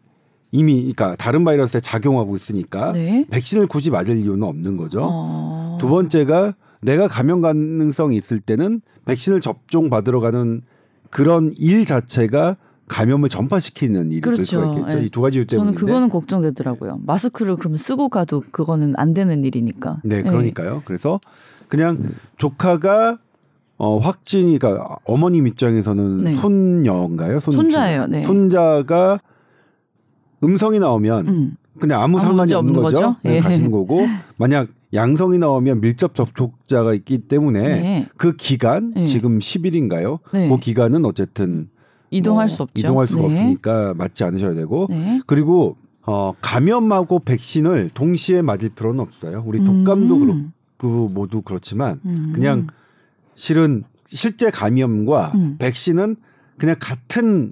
이미 0.51 0.75
그러니까 0.81 1.15
다른 1.15 1.43
바이러스에 1.43 1.81
작용하고 1.81 2.35
있으니까 2.35 2.91
네. 2.93 3.25
백신을 3.29 3.67
굳이 3.67 3.89
맞을 3.89 4.17
이유는 4.17 4.43
없는 4.43 4.77
거죠. 4.77 5.01
어. 5.03 5.77
두 5.81 5.89
번째가 5.89 6.53
내가 6.81 7.07
감염 7.07 7.41
가능성이 7.41 8.17
있을 8.17 8.39
때는 8.39 8.81
백신을 9.05 9.41
접종 9.41 9.89
받으러 9.89 10.19
가는 10.19 10.61
그런 11.09 11.51
일 11.57 11.85
자체가 11.85 12.57
감염을 12.87 13.29
전파시키는 13.29 14.11
일이 14.11 14.21
될 14.21 14.33
그렇죠. 14.33 14.43
수가 14.43 14.77
있겠죠. 14.77 14.99
예. 14.99 15.03
이두 15.03 15.21
가지 15.21 15.39
이유 15.39 15.45
때문에. 15.45 15.71
저는 15.71 15.79
그거는 15.79 16.09
걱정되더라고요. 16.09 16.99
마스크를 17.05 17.57
그러면 17.57 17.77
쓰고 17.77 18.09
가도 18.09 18.43
그거는 18.51 18.93
안 18.97 19.13
되는 19.13 19.43
일이니까. 19.43 19.99
네, 20.03 20.17
예. 20.17 20.21
그러니까요. 20.23 20.83
그래서 20.85 21.19
그냥 21.67 22.09
조카가 22.37 23.17
어 23.77 23.97
확진이 23.99 24.57
그러니까 24.57 24.97
어머님 25.03 25.47
입장에서는 25.47 26.23
네. 26.23 26.35
손녀인가요? 26.35 27.39
손주? 27.39 27.57
손자예요, 27.57 28.07
네. 28.07 28.23
손자가 28.23 29.19
음성이 30.43 30.79
나오면 30.79 31.27
음. 31.27 31.55
그냥 31.79 32.01
아무 32.01 32.17
아무 32.17 32.21
상관이 32.27 32.53
없는 32.53 32.73
거죠. 32.73 32.95
거죠? 32.95 33.15
그냥 33.21 33.37
예. 33.37 33.39
가시는 33.41 33.71
거고 33.71 34.07
만약 34.37 34.69
양성이 34.93 35.37
나오면 35.37 35.81
밀접 35.81 36.15
접촉자가 36.15 36.93
있기 36.95 37.27
때문에 37.27 37.61
네. 37.61 38.07
그 38.17 38.35
기간 38.35 38.93
네. 38.95 39.03
지금 39.03 39.39
10일인가요? 39.39 40.19
네. 40.33 40.49
그 40.49 40.57
기간은 40.57 41.05
어쨌든 41.05 41.69
이동할 42.09 42.45
뭐수 42.47 42.63
없죠. 42.63 42.79
이동할 42.79 43.07
수가 43.07 43.21
네. 43.21 43.27
없으니까 43.27 43.93
맞지 43.95 44.23
않으셔야 44.23 44.53
되고 44.53 44.87
네. 44.89 45.21
그리고 45.25 45.77
어 46.05 46.33
감염하고 46.41 47.19
백신을 47.19 47.89
동시에 47.93 48.41
맞을 48.41 48.69
필요는 48.69 48.99
없어요. 48.99 49.43
우리 49.45 49.63
독감도 49.63 50.15
음. 50.15 50.53
그렇고 50.77 51.09
모두 51.09 51.41
그렇지만 51.41 51.99
음. 52.05 52.31
그냥 52.33 52.67
실은 53.35 53.83
실제 54.05 54.49
감염과 54.49 55.33
음. 55.35 55.55
백신은 55.59 56.15
그냥 56.57 56.75
같은 56.79 57.51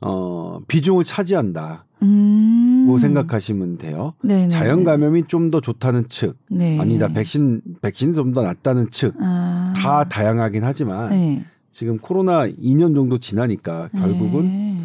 어 0.00 0.60
비중을 0.68 1.04
차지한다. 1.04 1.84
음. 2.02 2.84
고 2.86 2.98
생각하시면 2.98 3.78
돼요. 3.78 4.12
네네. 4.22 4.48
자연 4.48 4.84
감염이 4.84 5.24
좀 5.28 5.48
더 5.50 5.60
좋다는 5.60 6.08
측, 6.08 6.36
네. 6.50 6.78
아니다 6.78 7.08
백신 7.08 7.62
백신이 7.80 8.14
좀더 8.14 8.42
낫다는 8.42 8.90
측, 8.90 9.14
아. 9.20 9.72
다 9.74 10.04
다양하긴 10.04 10.62
하지만 10.62 11.08
네. 11.08 11.44
지금 11.76 11.98
코로나 11.98 12.48
2년 12.48 12.94
정도 12.94 13.18
지나니까 13.18 13.90
결국은 13.92 14.44
네. 14.46 14.78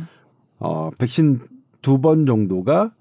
어 0.60 0.90
백신 1.00 1.40
두 1.82 2.00
번 2.02 2.26
정도가 2.26 2.92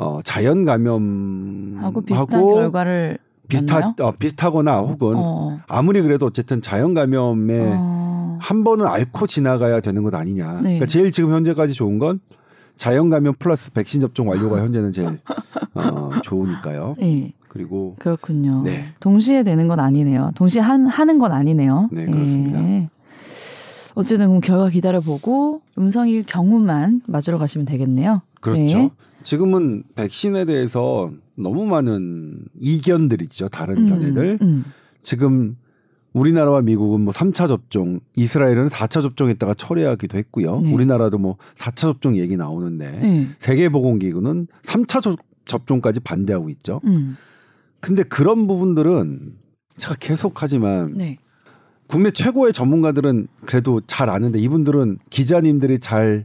어 0.00 0.20
자연 0.24 0.64
감염 0.64 1.76
하고 1.78 2.00
비슷한 2.00 2.44
결과를 2.44 3.18
비슷하? 3.46 3.94
어, 4.00 4.10
비슷하거나 4.18 4.78
혹은 4.80 5.14
어. 5.14 5.60
아무리 5.68 6.02
그래도 6.02 6.26
어쨌든 6.26 6.60
자연 6.60 6.94
감염에 6.94 7.74
어. 7.78 8.38
한 8.40 8.64
번은 8.64 8.86
앓고 8.88 9.28
지나가야 9.28 9.78
되는 9.82 10.02
것 10.02 10.12
아니냐. 10.12 10.54
네. 10.54 10.60
그러니까 10.62 10.86
제일 10.86 11.12
지금 11.12 11.30
현재까지 11.32 11.74
좋은 11.74 12.00
건 12.00 12.18
자연 12.76 13.08
감염 13.08 13.34
플러스 13.38 13.70
백신 13.70 14.00
접종 14.00 14.30
완료가 14.30 14.58
현재는 14.62 14.90
제일 14.90 15.20
어, 15.74 16.10
좋으니까요. 16.24 16.96
네. 16.98 17.34
그리고 17.46 17.94
그렇군요. 18.00 18.62
네. 18.64 18.88
동시에 18.98 19.44
되는 19.44 19.68
건 19.68 19.78
아니네요. 19.78 20.32
동시에 20.34 20.60
한, 20.60 20.88
하는 20.88 21.18
건 21.20 21.30
아니네요. 21.30 21.88
네, 21.92 22.06
그렇습니다. 22.06 22.58
어쨌든 23.94 24.28
그럼 24.28 24.40
결과 24.40 24.68
기다려보고 24.68 25.62
음성일 25.78 26.24
경우만 26.24 27.02
맞으러 27.06 27.38
가시면 27.38 27.66
되겠네요. 27.66 28.22
그렇죠. 28.40 28.60
네. 28.60 28.90
지금은 29.22 29.84
백신에 29.94 30.44
대해서 30.44 31.12
너무 31.36 31.64
많은 31.64 32.44
이견들이 32.58 33.24
있죠. 33.24 33.48
다른 33.48 33.78
음, 33.78 33.88
견해들. 33.88 34.38
음. 34.42 34.64
지금 35.00 35.56
우리나라와 36.12 36.60
미국은 36.62 37.00
뭐 37.02 37.12
3차 37.12 37.48
접종, 37.48 38.00
이스라엘은 38.16 38.68
4차 38.68 39.02
접종했다가 39.02 39.54
철회하기도 39.54 40.18
했고요. 40.18 40.60
네. 40.60 40.72
우리나라도 40.72 41.18
뭐 41.18 41.36
4차 41.54 41.76
접종 41.76 42.16
얘기 42.16 42.36
나오는데 42.36 42.90
네. 42.90 43.28
세계보건기구는 43.38 44.48
3차 44.62 45.02
접, 45.02 45.18
접종까지 45.46 46.00
반대하고 46.00 46.50
있죠. 46.50 46.80
음. 46.84 47.16
근데 47.80 48.02
그런 48.02 48.46
부분들은 48.46 49.34
제가 49.76 49.94
계속하지만 49.98 50.94
네. 50.96 51.18
국내 51.92 52.10
최고의 52.10 52.54
전문가들은 52.54 53.28
그래도 53.44 53.82
잘 53.86 54.08
아는데 54.08 54.38
이분들은 54.38 54.98
기자님들이 55.10 55.78
잘 55.78 56.24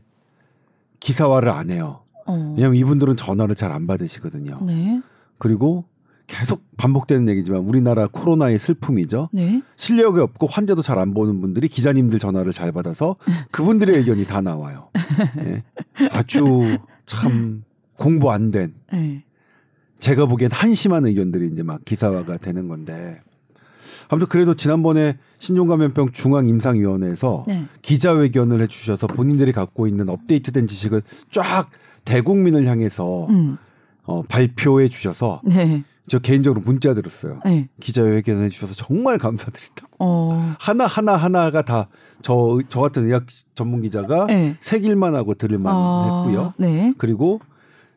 기사화를 1.02 1.50
안 1.50 1.70
해요. 1.70 2.04
어. 2.26 2.54
왜냐하면 2.56 2.76
이분들은 2.76 3.18
전화를 3.18 3.54
잘 3.54 3.74
안 3.74 3.86
받으시거든요. 3.86 4.62
네. 4.66 5.02
그리고 5.38 5.84
계속 6.26 6.64
반복되는 6.78 7.28
얘기지만 7.28 7.62
우리나라 7.62 8.08
코로나의 8.08 8.60
슬픔이죠. 8.60 9.28
네. 9.34 9.62
실력이 9.76 10.22
없고 10.22 10.48
환자도 10.48 10.82
잘 10.82 11.00
안 11.00 11.14
보는 11.14 11.42
분들이 11.42 11.68
기자님들 11.68 12.18
전화를 12.20 12.54
잘 12.54 12.72
받아서 12.72 13.18
그분들의 13.52 13.98
의견이 13.98 14.26
다 14.26 14.40
나와요. 14.40 14.90
예. 15.44 15.64
아주 16.12 16.78
참 17.06 17.64
공부 17.98 18.32
안 18.32 18.52
된 18.52 18.74
네. 18.94 19.26
제가 20.00 20.28
보기엔 20.28 20.50
한심한 20.54 21.06
의견들이 21.06 21.50
이제 21.52 21.64
막 21.64 21.84
기사화가 21.84 22.38
되는 22.38 22.70
건데 22.70 23.20
아무튼 24.10 24.28
그래도 24.30 24.56
지난번에 24.56 25.18
신종감염병 25.40 26.12
중앙임상위원회에서 26.12 27.46
네. 27.48 27.66
기자회견을 27.82 28.62
해주셔서 28.62 29.08
본인들이 29.08 29.52
갖고 29.52 29.88
있는 29.88 30.10
업데이트된 30.10 30.68
지식을 30.68 31.04
쫙 31.32 31.70
대국민을 32.06 32.66
향해서 32.66 33.28
음. 33.28 33.58
어, 34.04 34.24
발표해 34.24 34.88
주셔서 34.90 35.42
네. 35.44 35.84
저 36.08 36.20
개인적으로 36.20 36.62
문자 36.64 36.94
드렸어요. 36.94 37.42
네. 37.44 37.68
기자회견 37.82 38.42
해주셔서 38.44 38.74
정말 38.76 39.18
감사드린다고. 39.18 39.90
어. 40.00 40.56
하나 40.60 40.86
하나 40.86 41.16
하나가 41.16 41.62
다 41.64 41.88
저 42.22 42.60
저 42.70 42.82
같은 42.82 43.06
의학 43.06 43.26
전문 43.56 43.82
기자가 43.82 44.26
네. 44.26 44.56
새길만 44.60 45.16
하고 45.16 45.34
들을만 45.36 45.74
아, 45.76 46.24
했고요. 46.26 46.54
네. 46.58 46.94
그리고 46.98 47.40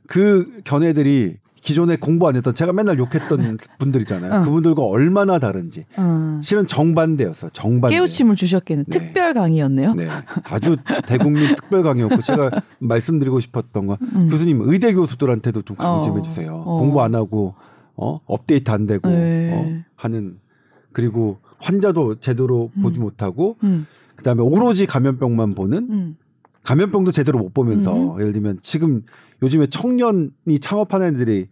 그 0.06 0.60
견해들이 0.64 1.36
기존에 1.60 1.96
공부 1.96 2.26
안 2.26 2.36
했던 2.36 2.54
제가 2.54 2.72
맨날 2.72 2.98
욕했던 2.98 3.58
분들이잖아요. 3.78 4.32
어. 4.32 4.42
그분들과 4.42 4.82
얼마나 4.82 5.38
다른지. 5.38 5.84
어. 5.96 6.40
실은 6.42 6.66
정반대였어요. 6.66 7.50
정반대. 7.52 7.94
깨우침을 7.94 8.36
주셨겠는 8.36 8.84
네. 8.88 8.98
특별 8.98 9.34
강의였네요. 9.34 9.94
네, 9.94 10.08
아주 10.44 10.76
대국민 11.06 11.54
특별 11.56 11.82
강의였고 11.82 12.20
제가 12.22 12.50
말씀드리고 12.80 13.40
싶었던 13.40 13.86
건 13.86 13.96
음. 14.14 14.28
교수님 14.30 14.62
의대 14.62 14.94
교수들한테도 14.94 15.62
좀 15.62 15.76
강의 15.76 16.02
좀 16.02 16.14
어. 16.14 16.16
해주세요. 16.16 16.54
어. 16.54 16.78
공부 16.78 17.02
안 17.02 17.14
하고 17.14 17.54
어 17.96 18.20
업데이트 18.26 18.70
안 18.70 18.86
되고 18.86 19.08
네. 19.08 19.50
어? 19.52 19.82
하는 19.96 20.38
그리고 20.92 21.38
환자도 21.58 22.20
제대로 22.20 22.70
보지 22.80 22.98
음. 22.98 23.02
못하고 23.02 23.56
음. 23.64 23.86
그다음에 24.16 24.42
오로지 24.42 24.86
감염병만 24.86 25.54
보는 25.54 25.78
음. 25.90 26.16
감염병도 26.62 27.10
제대로 27.10 27.38
못 27.38 27.54
보면서 27.54 28.14
음. 28.14 28.20
예를 28.20 28.32
들면 28.32 28.58
지금 28.62 29.02
요즘에 29.42 29.66
청년이 29.66 30.58
창업하는 30.60 31.14
애들이 31.14 31.48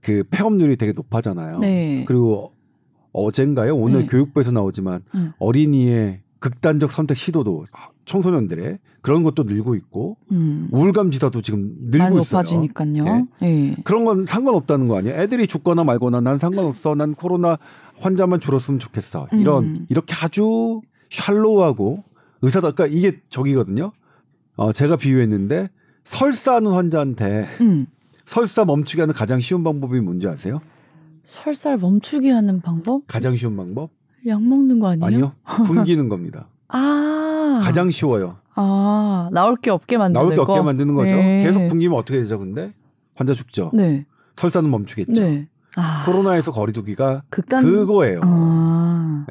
그 0.00 0.24
폐업률이 0.30 0.76
되게 0.76 0.92
높아잖아요. 0.92 1.58
네. 1.58 2.04
그리고 2.06 2.52
어젠가요 3.12 3.76
오늘 3.76 4.00
네. 4.02 4.06
교육부에서 4.06 4.52
나오지만 4.52 5.02
음. 5.14 5.32
어린이의 5.38 6.20
극단적 6.38 6.90
선택 6.90 7.16
시도도 7.16 7.64
청소년들의 8.04 8.78
그런 9.02 9.22
것도 9.22 9.42
늘고 9.42 9.74
있고 9.74 10.16
음. 10.32 10.68
우울감 10.70 11.10
지사도 11.10 11.42
지금 11.42 11.72
늘고. 11.90 12.18
높아지니까요. 12.18 13.04
네. 13.04 13.26
예. 13.42 13.76
그런 13.84 14.04
건 14.04 14.24
상관없다는 14.26 14.88
거 14.88 14.98
아니에요? 14.98 15.16
애들이 15.16 15.46
죽거나 15.46 15.84
말거나 15.84 16.20
난 16.20 16.38
상관없어. 16.38 16.94
난 16.94 17.14
코로나 17.14 17.58
환자만 18.00 18.40
줄었으면 18.40 18.78
좋겠어. 18.78 19.28
이런 19.32 19.64
음. 19.64 19.86
이렇게 19.88 20.14
아주 20.22 20.80
샬로우하고 21.10 22.04
의사다. 22.42 22.72
그러니까 22.72 22.96
이게 22.96 23.20
저기거든요. 23.30 23.92
어, 24.58 24.72
제가 24.72 24.96
비유했는데 24.96 25.70
설사하는 26.04 26.72
환자한테 26.72 27.46
음. 27.60 27.86
설사 28.26 28.64
멈추게 28.64 29.02
하는 29.02 29.14
가장 29.14 29.38
쉬운 29.38 29.62
방법이 29.62 30.00
뭔지 30.00 30.26
아세요? 30.26 30.60
설살 31.22 31.78
멈추게 31.78 32.30
하는 32.30 32.60
방법? 32.60 33.02
가장 33.06 33.36
쉬운 33.36 33.56
방법? 33.56 33.90
약 34.26 34.42
먹는 34.42 34.80
거 34.80 34.88
아니에요? 34.88 35.06
아니요. 35.06 35.32
굶기는 35.64 36.08
겁니다. 36.08 36.48
아. 36.66 37.60
가장 37.62 37.88
쉬워요. 37.88 38.38
아, 38.56 39.30
나올 39.32 39.54
게 39.56 39.70
없게 39.70 39.96
만드는 39.96 40.20
나올 40.20 40.30
게 40.30 40.36
거. 40.36 40.42
없게 40.42 40.60
만드는 40.60 40.94
거죠. 40.94 41.14
네. 41.14 41.44
계속 41.44 41.68
굶기면 41.68 41.96
어떻게 41.96 42.18
되죠, 42.18 42.40
근데? 42.40 42.72
환자 43.14 43.34
죽죠. 43.34 43.70
네. 43.72 44.06
설사는 44.34 44.68
멈추겠죠. 44.68 45.22
네. 45.22 45.48
아. 45.76 46.02
코로나에서 46.04 46.50
거리두기가 46.50 47.22
극단 47.30 47.62
그거예요. 47.64 48.20
아. 48.24 49.24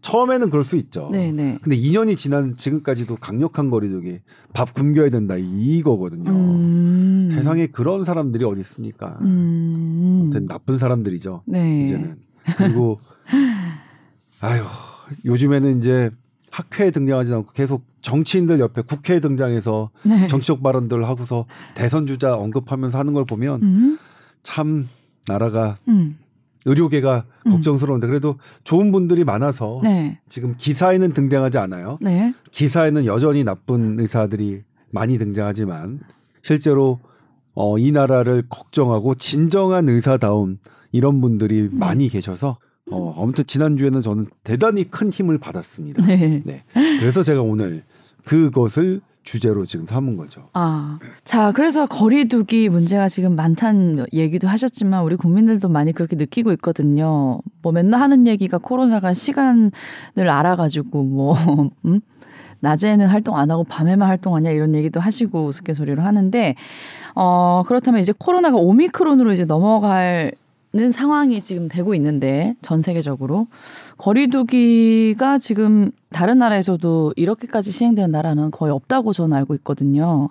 처음에는 0.00 0.50
그럴 0.50 0.64
수 0.64 0.76
있죠. 0.76 1.08
네, 1.12 1.32
네. 1.32 1.58
근데 1.62 1.76
2년이 1.76 2.16
지난 2.16 2.54
지금까지도 2.56 3.16
강력한 3.16 3.70
거리두기, 3.70 4.20
밥 4.52 4.72
굶겨야 4.72 5.10
된다 5.10 5.36
이거거든요. 5.36 6.30
음. 6.30 7.30
세상에 7.32 7.66
그런 7.66 8.04
사람들이 8.04 8.44
어디 8.44 8.60
있습니까? 8.60 9.18
음. 9.22 10.20
아무튼 10.22 10.46
나쁜 10.46 10.78
사람들이죠. 10.78 11.42
네. 11.46 11.84
이제는 11.84 12.16
그리고 12.56 13.00
아유 14.40 14.62
요즘에는 15.24 15.78
이제 15.78 16.10
학회에 16.50 16.90
등장하지 16.90 17.32
않고 17.32 17.52
계속 17.52 17.84
정치인들 18.00 18.58
옆에 18.60 18.82
국회에 18.82 19.20
등장해서 19.20 19.90
네. 20.02 20.26
정치적 20.26 20.62
발언들 20.62 21.06
하고서 21.06 21.46
대선 21.74 22.06
주자 22.06 22.34
언급하면서 22.34 22.98
하는 22.98 23.12
걸 23.12 23.24
보면 23.24 23.62
음. 23.62 23.98
참 24.42 24.88
나라가 25.26 25.76
음. 25.88 26.18
의료계가 26.66 27.24
음. 27.46 27.52
걱정스러운데 27.52 28.06
그래도 28.06 28.36
좋은 28.64 28.92
분들이 28.92 29.24
많아서 29.24 29.80
네. 29.82 30.20
지금 30.28 30.54
기사에는 30.56 31.12
등장하지 31.12 31.58
않아요. 31.58 31.98
네. 32.00 32.34
기사에는 32.50 33.04
여전히 33.06 33.44
나쁜 33.44 33.98
의사들이 33.98 34.62
많이 34.90 35.18
등장하지만 35.18 36.00
실제로 36.42 37.00
어, 37.54 37.78
이 37.78 37.92
나라를 37.92 38.44
걱정하고 38.48 39.14
진정한 39.14 39.88
의사다운 39.88 40.58
이런 40.92 41.20
분들이 41.20 41.62
음. 41.62 41.78
많이 41.78 42.08
계셔서 42.08 42.58
어, 42.90 43.22
아무튼 43.22 43.44
지난주에는 43.46 44.02
저는 44.02 44.26
대단히 44.42 44.84
큰 44.84 45.10
힘을 45.10 45.38
받았습니다. 45.38 46.04
네. 46.04 46.42
네. 46.44 46.64
그래서 46.74 47.22
제가 47.22 47.42
오늘 47.42 47.84
그것을 48.24 49.00
주제로 49.30 49.64
지금 49.64 49.86
삼은 49.86 50.16
거죠. 50.16 50.48
아, 50.54 50.98
자, 51.22 51.52
그래서 51.52 51.86
거리두기 51.86 52.68
문제가 52.68 53.08
지금 53.08 53.36
많다는 53.36 54.06
얘기도 54.12 54.48
하셨지만 54.48 55.04
우리 55.04 55.14
국민들도 55.14 55.68
많이 55.68 55.92
그렇게 55.92 56.16
느끼고 56.16 56.50
있거든요. 56.54 57.38
뭐 57.62 57.70
맨날 57.70 58.00
하는 58.00 58.26
얘기가 58.26 58.58
코로나가 58.58 59.14
시간을 59.14 59.70
알아가지고 60.16 61.04
뭐, 61.04 61.34
음? 61.86 62.00
낮에는 62.58 63.06
활동 63.06 63.38
안 63.38 63.52
하고 63.52 63.62
밤에만 63.62 64.08
활동하냐 64.08 64.50
이런 64.50 64.74
얘기도 64.74 64.98
하시고 64.98 65.46
우스갯소리로 65.46 66.02
하는데, 66.02 66.56
어, 67.14 67.62
그렇다면 67.68 68.00
이제 68.00 68.12
코로나가 68.18 68.56
오미크론으로 68.56 69.32
이제 69.32 69.44
넘어갈 69.44 70.32
는 70.72 70.92
상황이 70.92 71.40
지금 71.40 71.66
되고 71.66 71.96
있는데 71.96 72.54
전 72.62 72.80
세계적으로 72.80 73.48
거리두기가 73.98 75.38
지금 75.38 75.90
다른 76.10 76.38
나라에서도 76.38 77.14
이렇게까지 77.16 77.72
시행되는 77.72 78.12
나라는 78.12 78.52
거의 78.52 78.72
없다고 78.72 79.12
저는 79.12 79.36
알고 79.36 79.56
있거든요. 79.56 80.28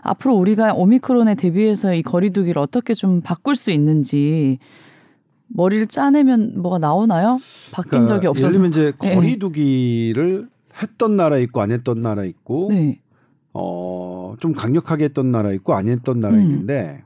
앞으로 0.00 0.34
우리가 0.36 0.72
오미크론에 0.72 1.34
대비해서 1.34 1.92
이 1.92 2.02
거리두기를 2.02 2.58
어떻게 2.58 2.94
좀 2.94 3.20
바꿀 3.20 3.54
수 3.54 3.70
있는지 3.70 4.58
머리를 5.48 5.86
짜내면 5.88 6.62
뭐가 6.62 6.78
나오나요? 6.78 7.38
바뀐 7.72 8.06
적이 8.06 8.20
예를 8.20 8.28
없어서. 8.30 8.48
들면 8.48 8.70
이제 8.70 8.92
네. 8.98 9.14
거리두기를 9.14 10.48
했던 10.82 11.16
나라 11.16 11.36
있고 11.36 11.60
안 11.60 11.70
했던 11.70 12.00
나라 12.00 12.24
있고 12.24 12.68
네. 12.70 12.98
어, 13.52 14.36
좀 14.40 14.54
강력하게 14.54 15.04
했던 15.04 15.30
나라 15.30 15.52
있고 15.52 15.74
안 15.74 15.88
했던 15.88 16.18
나라 16.18 16.34
음. 16.34 16.40
있는데 16.40 17.02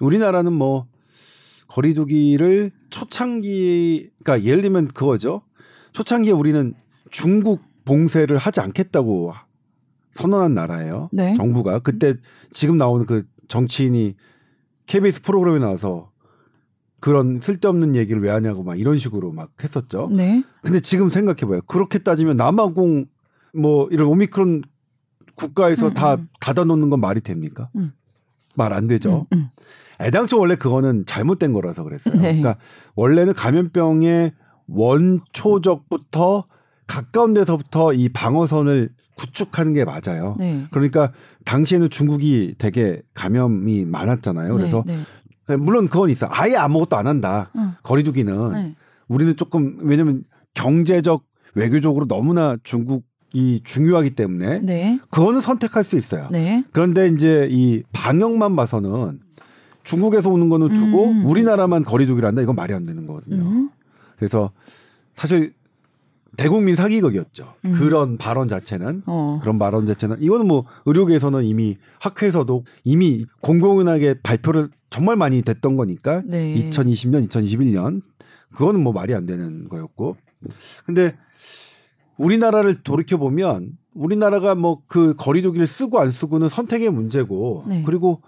우리나라는 0.00 0.52
뭐 0.52 0.84
거리두기를 1.70 2.72
초창기 2.90 4.10
그러니까 4.22 4.46
예를 4.46 4.62
들면 4.62 4.88
그거죠. 4.88 5.42
초창기에 5.92 6.32
우리는 6.32 6.74
중국 7.10 7.62
봉쇄를 7.84 8.36
하지 8.36 8.60
않겠다고 8.60 9.32
선언한 10.14 10.54
나라예요. 10.54 11.08
네. 11.12 11.34
정부가 11.36 11.78
그때 11.78 12.14
지금 12.50 12.76
나오는 12.76 13.06
그 13.06 13.24
정치인이 13.48 14.16
KBS 14.86 15.22
프로그램에 15.22 15.60
나와서 15.60 16.10
그런 16.98 17.40
쓸데없는 17.40 17.94
얘기를 17.96 18.20
왜 18.20 18.30
하냐고 18.30 18.62
막 18.62 18.78
이런 18.78 18.98
식으로 18.98 19.32
막 19.32 19.50
했었죠. 19.62 20.08
네. 20.12 20.44
근데 20.62 20.80
지금 20.80 21.08
생각해봐요. 21.08 21.62
그렇게 21.62 22.00
따지면 22.00 22.36
남아공 22.36 23.06
뭐 23.54 23.88
이런 23.90 24.08
오미크론 24.08 24.62
국가에서 25.36 25.88
음, 25.88 25.94
다 25.94 26.14
음. 26.16 26.28
닫아놓는 26.40 26.90
건 26.90 27.00
말이 27.00 27.20
됩니까? 27.20 27.70
음. 27.76 27.92
말안 28.54 28.88
되죠. 28.88 29.26
애당초 30.00 30.38
원래 30.38 30.56
그거는 30.56 31.04
잘못된 31.06 31.52
거라서 31.52 31.84
그랬어요. 31.84 32.14
네. 32.14 32.20
그러니까 32.20 32.56
원래는 32.94 33.34
감염병의 33.34 34.32
원초적부터 34.68 36.44
가까운 36.86 37.34
데서부터 37.34 37.92
이 37.92 38.08
방어선을 38.08 38.90
구축하는 39.16 39.74
게 39.74 39.84
맞아요. 39.84 40.36
네. 40.38 40.64
그러니까 40.70 41.12
당시에는 41.44 41.90
중국이 41.90 42.54
되게 42.58 43.02
감염이 43.14 43.84
많았잖아요. 43.84 44.56
그래서 44.56 44.82
네. 44.86 44.98
네. 45.48 45.56
물론 45.56 45.88
그건 45.88 46.10
있어. 46.10 46.26
아예 46.30 46.56
아무것도 46.56 46.96
안 46.96 47.06
한다. 47.06 47.50
응. 47.56 47.72
거리두기는 47.82 48.52
네. 48.52 48.76
우리는 49.08 49.36
조금 49.36 49.76
왜냐면 49.80 50.24
경제적 50.54 51.24
외교적으로 51.54 52.06
너무나 52.06 52.56
중국이 52.62 53.60
중요하기 53.64 54.10
때문에 54.10 54.60
네. 54.60 55.00
그거는 55.10 55.40
선택할 55.40 55.84
수 55.84 55.96
있어요. 55.96 56.28
네. 56.30 56.64
그런데 56.72 57.08
이제 57.08 57.48
이 57.50 57.82
방역만 57.92 58.56
봐서는 58.56 59.18
중국에서 59.84 60.30
오는 60.30 60.48
거는 60.48 60.68
두고 60.74 61.10
음. 61.10 61.26
우리나라만 61.26 61.84
거리두기를 61.84 62.26
한다 62.26 62.42
이건 62.42 62.54
말이 62.56 62.74
안 62.74 62.86
되는 62.86 63.06
거거든요. 63.06 63.42
음. 63.42 63.70
그래서 64.16 64.50
사실 65.14 65.54
대국민 66.36 66.76
사기극이었죠. 66.76 67.54
음. 67.64 67.72
그런 67.72 68.16
발언 68.16 68.48
자체는 68.48 69.02
어. 69.06 69.38
그런 69.42 69.58
발언 69.58 69.86
자체는 69.86 70.18
이거는 70.20 70.46
뭐 70.46 70.64
의료계에서는 70.86 71.44
이미 71.44 71.76
학회에서도 72.00 72.64
이미 72.84 73.26
공공연하게 73.40 74.20
발표를 74.22 74.68
정말 74.90 75.16
많이 75.16 75.42
됐던 75.42 75.76
거니까 75.76 76.22
네. 76.24 76.54
2020년, 76.70 77.28
2021년 77.28 78.02
그거는 78.52 78.82
뭐 78.82 78.92
말이 78.92 79.14
안 79.14 79.26
되는 79.26 79.68
거였고. 79.68 80.16
근데 80.86 81.16
우리나라를 82.16 82.82
돌이켜 82.82 83.16
보면 83.16 83.72
우리나라가 83.94 84.54
뭐 84.54 84.82
그 84.86 85.14
거리두기를 85.16 85.66
쓰고 85.66 85.98
안 86.00 86.10
쓰고는 86.10 86.48
선택의 86.48 86.90
문제고 86.90 87.64
네. 87.68 87.82
그리고 87.84 88.22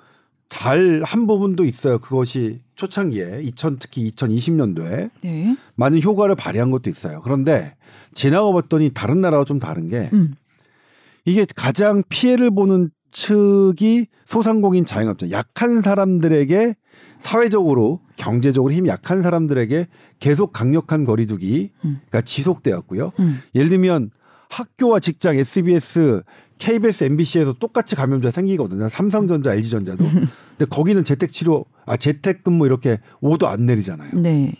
잘 0.52 1.02
한 1.04 1.26
부분도 1.26 1.64
있어요. 1.64 1.98
그것이 1.98 2.60
초창기에 2.74 3.40
2000 3.42 3.78
특히 3.78 4.10
2020년도에 4.10 5.10
네. 5.24 5.56
많은 5.76 6.02
효과를 6.02 6.34
발휘한 6.34 6.70
것도 6.70 6.90
있어요. 6.90 7.22
그런데 7.22 7.74
지나가 8.12 8.52
봤더니 8.52 8.90
다른 8.90 9.22
나라와 9.22 9.46
좀 9.46 9.58
다른 9.58 9.88
게 9.88 10.10
음. 10.12 10.34
이게 11.24 11.46
가장 11.56 12.02
피해를 12.10 12.50
보는 12.50 12.90
측이 13.10 14.08
소상공인 14.26 14.84
자영업자 14.84 15.30
약한 15.30 15.80
사람들에게 15.80 16.74
사회적으로 17.18 18.00
경제적으로 18.16 18.74
힘이 18.74 18.90
약한 18.90 19.22
사람들에게 19.22 19.86
계속 20.18 20.52
강력한 20.52 21.06
거리두기가 21.06 21.72
음. 21.86 22.00
지속되었고요. 22.24 23.12
음. 23.20 23.40
예를 23.54 23.70
들면 23.70 24.10
학교와 24.52 25.00
직장, 25.00 25.36
SBS, 25.36 26.22
KBS, 26.58 27.04
MBC에서 27.04 27.54
똑같이 27.54 27.96
감염자 27.96 28.30
생기거든요. 28.30 28.88
삼성전자, 28.88 29.54
LG전자도. 29.54 30.04
근데 30.04 30.64
거기는 30.68 31.02
재택치료, 31.02 31.64
아 31.86 31.96
재택근무 31.96 32.66
이렇게 32.66 33.00
오도 33.20 33.48
안 33.48 33.64
내리잖아요. 33.64 34.12
네. 34.20 34.54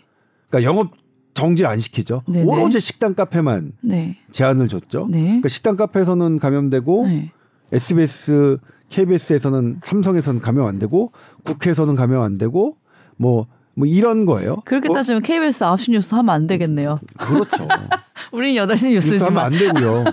그러니까 0.49 0.69
영업 0.69 0.91
정지 1.35 1.65
안 1.65 1.77
시키죠. 1.77 2.23
네네. 2.27 2.45
오로지 2.45 2.79
식당 2.79 3.13
카페만 3.13 3.73
네. 3.81 4.17
제한을 4.31 4.67
줬죠. 4.67 5.07
네. 5.09 5.21
그러니까 5.23 5.49
식당 5.49 5.75
카페에서는 5.75 6.39
감염되고 6.39 7.07
네. 7.07 7.31
SBS, 7.71 8.57
KBS에서는 8.89 9.79
삼성에서는 9.83 10.41
감염 10.41 10.65
안 10.65 10.79
되고 10.79 11.11
국회에서는 11.43 11.95
감염 11.95 12.21
안 12.21 12.37
되고 12.37 12.77
뭐 13.17 13.47
뭐 13.75 13.87
이런 13.87 14.25
거예요. 14.25 14.57
그렇게 14.65 14.89
어? 14.89 14.93
따지면 14.93 15.21
KBS 15.23 15.65
9시 15.65 15.91
뉴스 15.91 16.13
하면 16.15 16.33
안 16.33 16.47
되겠네요. 16.47 16.97
그렇죠. 17.17 17.67
우린 18.31 18.55
8시 18.55 18.91
뉴스 18.91 19.17
하면 19.17 19.43
뉴스지만. 19.43 19.45
안 19.45 19.51
되고요. 19.51 20.03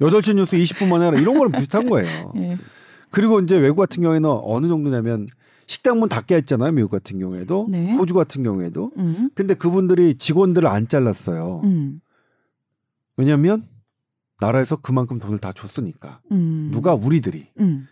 8시 0.00 0.34
뉴스 0.36 0.56
20분만 0.56 1.02
해라. 1.02 1.18
이런 1.18 1.36
거랑 1.38 1.52
비슷한 1.52 1.88
거예요. 1.88 2.32
예. 2.36 2.58
그리고 3.10 3.40
이제 3.40 3.56
외국 3.56 3.76
같은 3.76 4.02
경우에는 4.02 4.28
어느 4.42 4.66
정도냐면 4.66 5.28
식당 5.66 6.00
문 6.00 6.08
닫게 6.08 6.36
했잖아요. 6.36 6.72
미국 6.72 6.90
같은 6.90 7.18
경우에도. 7.18 7.66
네. 7.70 7.92
호주 7.92 8.14
같은 8.14 8.42
경우에도. 8.42 8.90
음. 8.96 9.30
근데 9.34 9.54
그분들이 9.54 10.16
직원들을 10.16 10.66
안 10.66 10.88
잘랐어요. 10.88 11.60
음. 11.64 12.00
왜냐하면 13.16 13.62
나라에서 14.40 14.76
그만큼 14.76 15.18
돈을 15.18 15.38
다 15.38 15.52
줬으니까. 15.52 16.20
음. 16.32 16.70
누가 16.72 16.94
우리들이. 16.94 17.48
음. 17.60 17.86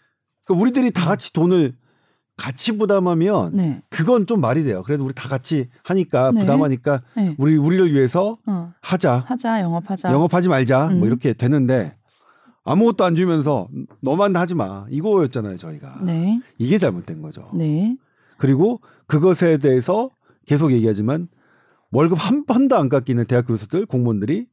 그러니까 0.45 0.63
우리들이 0.63 0.91
다 0.91 1.05
같이 1.07 1.33
돈을 1.33 1.75
같이 2.41 2.79
부담하면 2.79 3.55
네. 3.55 3.83
그건 3.91 4.25
좀 4.25 4.41
말이 4.41 4.65
돼요. 4.65 4.83
그래도 4.83 5.05
우리 5.05 5.13
다 5.13 5.29
같이 5.29 5.69
하니까 5.83 6.33
네. 6.33 6.41
부담하니까 6.41 7.03
네. 7.15 7.35
우리 7.37 7.59
우리를 7.59 7.93
위해서 7.93 8.39
어. 8.47 8.73
하자. 8.81 9.25
하자 9.27 9.61
영업하자. 9.61 10.11
영업하지 10.11 10.49
말자. 10.49 10.89
음. 10.89 11.01
뭐 11.01 11.07
이렇게 11.07 11.35
되는데 11.35 11.95
아무것도 12.65 13.05
안 13.05 13.15
주면서 13.15 13.69
너만 14.01 14.35
하지 14.37 14.55
마. 14.55 14.87
이거였잖아요, 14.89 15.59
저희가. 15.59 16.01
네. 16.03 16.41
이게 16.59 16.79
잘못된 16.79 17.21
거죠. 17.21 17.47
네. 17.53 17.99
그리고 18.39 18.81
그것에 19.07 19.59
대해서 19.59 20.09
계속 20.47 20.73
얘기하지만 20.73 21.29
월급 21.93 22.17
한 22.19 22.47
번도 22.47 22.75
안 22.75 22.89
깎이는 22.89 23.27
대학 23.27 23.47
교수들, 23.49 23.85
공무원들이 23.85 24.47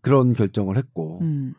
그런 0.00 0.32
결정을 0.32 0.78
했고. 0.78 1.18
음. 1.20 1.52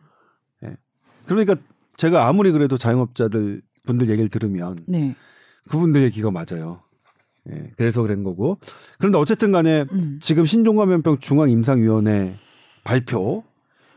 그러니까 1.26 1.54
제가 1.96 2.26
아무리 2.26 2.50
그래도 2.50 2.76
자영업자들 2.76 3.62
분들 3.86 4.10
얘기를 4.10 4.28
들으면 4.28 4.80
네. 4.88 5.14
그분들 5.68 6.02
얘기가 6.04 6.30
맞아요. 6.30 6.80
예, 7.50 7.70
그래서 7.76 8.02
그런 8.02 8.22
거고. 8.22 8.58
그런데 8.98 9.18
어쨌든 9.18 9.52
간에 9.52 9.84
음. 9.92 10.18
지금 10.20 10.44
신종감염병 10.44 11.18
중앙임상위원회 11.18 12.34
발표 12.84 13.42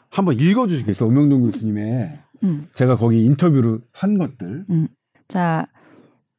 한번 0.10 0.40
읽어주시겠어요? 0.40 1.10
오명동 1.10 1.42
교수님의 1.44 2.20
음. 2.44 2.68
제가 2.74 2.98
거기 2.98 3.24
인터뷰를 3.24 3.80
한 3.92 4.18
것들. 4.18 4.66
자, 5.28 5.68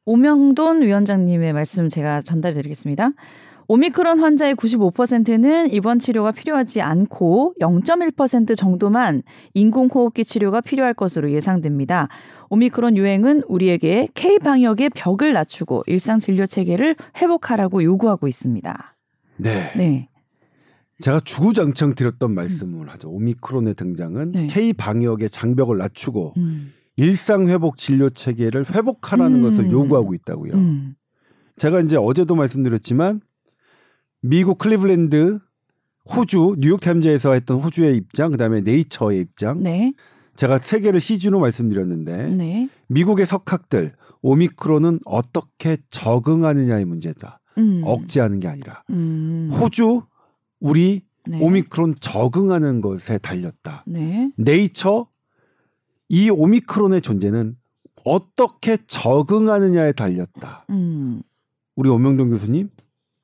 오명돈 0.05 0.81
위원장님의 0.83 1.53
말씀 1.53 1.89
제가 1.89 2.21
전달해 2.21 2.55
드리겠습니다. 2.55 3.11
오미크론 3.69 4.21
환자의 4.21 4.55
95%는 4.55 5.71
입원 5.71 5.99
치료가 5.99 6.31
필요하지 6.31 6.81
않고 6.81 7.55
0.1% 7.59 8.55
정도만 8.55 9.23
인공호흡기 9.53 10.23
치료가 10.23 10.61
필요할 10.61 10.93
것으로 10.93 11.31
예상됩니다. 11.31 12.07
오미크론 12.49 12.97
유행은 12.97 13.43
우리에게 13.47 14.07
K 14.13 14.39
방역의 14.39 14.91
벽을 14.91 15.33
낮추고 15.33 15.83
일상 15.87 16.19
진료 16.19 16.45
체계를 16.45 16.95
회복하라고 17.17 17.83
요구하고 17.83 18.27
있습니다. 18.27 18.95
네. 19.37 19.71
네. 19.75 20.09
제가 20.99 21.19
주구장창 21.19 21.93
드렸던 21.93 22.33
말씀을 22.33 22.89
하죠. 22.89 23.09
오미크론의 23.09 23.75
등장은 23.75 24.31
네. 24.31 24.47
K 24.47 24.73
방역의 24.73 25.29
장벽을 25.29 25.77
낮추고 25.77 26.33
음. 26.37 26.73
일상 26.95 27.47
회복 27.49 27.77
진료 27.77 28.09
체계를 28.09 28.65
회복하라는 28.73 29.37
음. 29.37 29.41
것을 29.43 29.71
요구하고 29.71 30.15
있다고요. 30.15 30.53
음. 30.53 30.95
제가 31.57 31.81
이제 31.81 31.97
어제도 31.97 32.35
말씀드렸지만 32.35 33.21
미국 34.21 34.57
클리블랜드 34.57 35.39
호주 36.09 36.55
뉴욕 36.59 36.79
타임즈에서 36.79 37.33
했던 37.33 37.59
호주의 37.59 37.95
입장, 37.95 38.31
그다음에 38.31 38.61
네이처의 38.61 39.19
입장. 39.19 39.61
네. 39.61 39.93
제가 40.37 40.59
세 40.59 40.79
개를 40.79 41.01
시즌으로 41.01 41.39
말씀드렸는데 41.39 42.27
네. 42.29 42.69
미국의 42.87 43.25
석학들 43.25 43.93
오미크론은 44.21 44.99
어떻게 45.05 45.77
적응하느냐의 45.89 46.85
문제다. 46.85 47.39
음. 47.57 47.81
억제하는 47.83 48.39
게 48.39 48.47
아니라 48.47 48.83
음. 48.91 49.49
호주 49.51 50.03
우리 50.59 51.01
네. 51.25 51.41
오미크론 51.41 51.95
적응하는 51.99 52.81
것에 52.81 53.17
달렸다. 53.17 53.83
네. 53.87 54.31
네이처 54.37 55.07
이 56.09 56.29
오미크론의 56.29 57.01
존재는 57.01 57.57
어떻게 58.05 58.77
적응하느냐에 58.87 59.91
달렸다. 59.91 60.65
음. 60.69 61.21
우리 61.75 61.89
오명동 61.89 62.29
교수님 62.29 62.69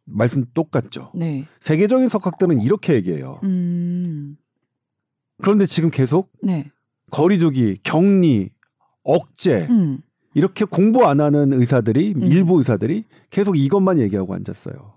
말씀 0.05 0.45
똑같죠. 0.53 1.11
네. 1.13 1.45
세계적인 1.59 2.09
석학들은 2.09 2.59
이렇게 2.59 2.95
얘기해요. 2.95 3.39
음. 3.43 4.35
그런데 5.41 5.65
지금 5.65 5.89
계속 5.91 6.31
네. 6.41 6.71
거리두기, 7.11 7.79
격리, 7.83 8.49
억제 9.03 9.67
음. 9.69 9.99
이렇게 10.33 10.65
공부 10.65 11.05
안 11.05 11.21
하는 11.21 11.53
의사들이 11.53 12.13
음. 12.15 12.23
일부 12.23 12.57
의사들이 12.57 13.05
계속 13.29 13.57
이것만 13.57 13.99
얘기하고 13.99 14.33
앉았어요. 14.33 14.93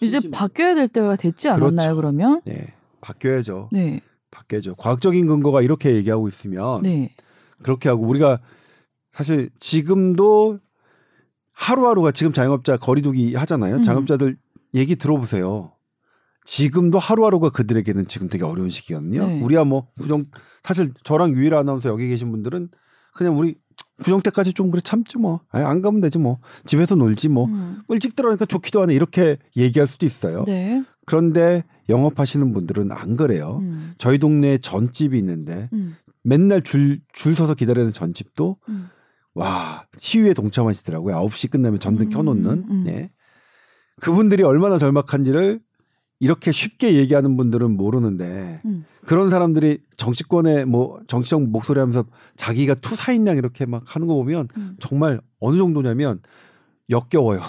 이제 0.00 0.20
바뀌어야 0.30 0.74
될 0.74 0.88
때가 0.88 1.16
됐지 1.16 1.48
않았나요, 1.48 1.70
그렇죠. 1.70 1.96
그러면 1.96 2.40
네, 2.44 2.72
바뀌어야죠. 3.00 3.68
네. 3.72 4.00
바뀌어야죠. 4.30 4.76
과학적인 4.76 5.26
근거가 5.26 5.62
이렇게 5.62 5.94
얘기하고 5.96 6.28
있으면 6.28 6.82
네. 6.82 7.14
그렇게 7.62 7.88
하고 7.88 8.06
우리가 8.06 8.40
사실 9.12 9.50
지금도 9.58 10.60
하루하루가 11.52 12.12
지금 12.12 12.32
자영업자 12.32 12.76
거리두기 12.76 13.34
하잖아요. 13.34 13.76
음. 13.76 13.82
자영업자들 13.82 14.36
얘기 14.74 14.94
들어보세요. 14.94 15.72
지금도 16.48 16.98
하루하루가 16.98 17.50
그들에게는 17.50 18.06
지금 18.06 18.30
되게 18.30 18.42
어려운 18.42 18.70
시기거든요. 18.70 19.26
네. 19.26 19.40
우리야 19.42 19.64
뭐 19.64 19.88
구정 20.00 20.24
사실 20.62 20.94
저랑 21.04 21.32
유일 21.32 21.54
아나운서 21.54 21.90
여기 21.90 22.08
계신 22.08 22.30
분들은 22.30 22.70
그냥 23.12 23.38
우리 23.38 23.56
구정 24.02 24.22
때까지 24.22 24.54
좀 24.54 24.70
그래 24.70 24.80
참지 24.82 25.18
뭐. 25.18 25.42
아니, 25.50 25.62
안 25.66 25.82
가면 25.82 26.00
되지 26.00 26.18
뭐. 26.18 26.38
집에서 26.64 26.94
놀지 26.94 27.28
뭐. 27.28 27.44
음. 27.48 27.82
일찍 27.90 28.16
들어가니까 28.16 28.46
좋기도 28.46 28.80
하네. 28.80 28.94
이렇게 28.94 29.36
얘기할 29.58 29.86
수도 29.86 30.06
있어요. 30.06 30.44
네. 30.46 30.82
그런데 31.04 31.64
영업하시는 31.90 32.50
분들은 32.54 32.92
안 32.92 33.18
그래요. 33.18 33.58
음. 33.60 33.92
저희 33.98 34.16
동네에 34.16 34.56
전집이 34.56 35.18
있는데 35.18 35.68
음. 35.74 35.96
맨날 36.22 36.62
줄, 36.62 37.00
줄 37.12 37.34
서서 37.36 37.56
기다리는 37.56 37.92
전집도 37.92 38.56
음. 38.70 38.88
와, 39.34 39.84
시위에 39.98 40.32
동참하시더라고요. 40.32 41.14
9시 41.14 41.50
끝나면 41.50 41.78
전등 41.78 42.06
음, 42.06 42.10
켜놓는. 42.10 42.64
음. 42.70 42.84
네. 42.86 43.10
그분들이 44.00 44.44
얼마나 44.44 44.78
절박한지를 44.78 45.60
이렇게 46.20 46.50
쉽게 46.50 46.94
얘기하는 46.94 47.36
분들은 47.36 47.76
모르는데 47.76 48.60
음. 48.64 48.84
그런 49.06 49.30
사람들이 49.30 49.78
정치권에 49.96 50.64
뭐 50.64 51.00
정치적 51.06 51.42
목소리 51.42 51.78
하면서 51.78 52.04
자기가 52.36 52.74
투사인 52.76 53.26
양 53.26 53.36
이렇게 53.36 53.66
막 53.66 53.84
하는 53.86 54.06
거 54.06 54.14
보면 54.14 54.48
음. 54.56 54.76
정말 54.80 55.20
어느 55.40 55.56
정도냐면 55.56 56.20
역겨워요. 56.90 57.40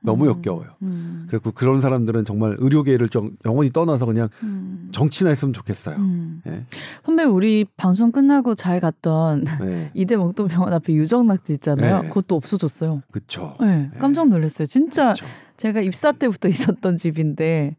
너무 0.00 0.24
음. 0.24 0.30
역겨워요. 0.30 0.68
음. 0.82 1.26
그리고 1.28 1.50
그런 1.52 1.80
사람들은 1.80 2.24
정말 2.24 2.56
의료계를 2.58 3.08
정, 3.08 3.32
영원히 3.44 3.70
떠나서 3.70 4.06
그냥 4.06 4.28
음. 4.42 4.88
정치나 4.92 5.30
했으면 5.30 5.52
좋겠어요. 5.52 5.96
음. 5.96 6.42
예. 6.46 6.64
선배 7.04 7.24
우리 7.24 7.64
방송 7.76 8.12
끝나고 8.12 8.54
잘 8.54 8.80
갔던 8.80 9.44
네. 9.60 9.90
이대 9.94 10.16
목동병원 10.16 10.72
앞에 10.72 10.92
유정낙지 10.94 11.54
있잖아요. 11.54 12.02
네. 12.02 12.08
그것도 12.08 12.36
없어졌어요. 12.36 13.02
그쵸. 13.10 13.56
네, 13.60 13.90
깜짝 13.98 14.28
놀랐어요. 14.28 14.66
진짜 14.66 15.12
그쵸. 15.12 15.26
제가 15.56 15.80
입사 15.80 16.12
때부터 16.12 16.46
있었던 16.48 16.96
집인데 16.96 17.76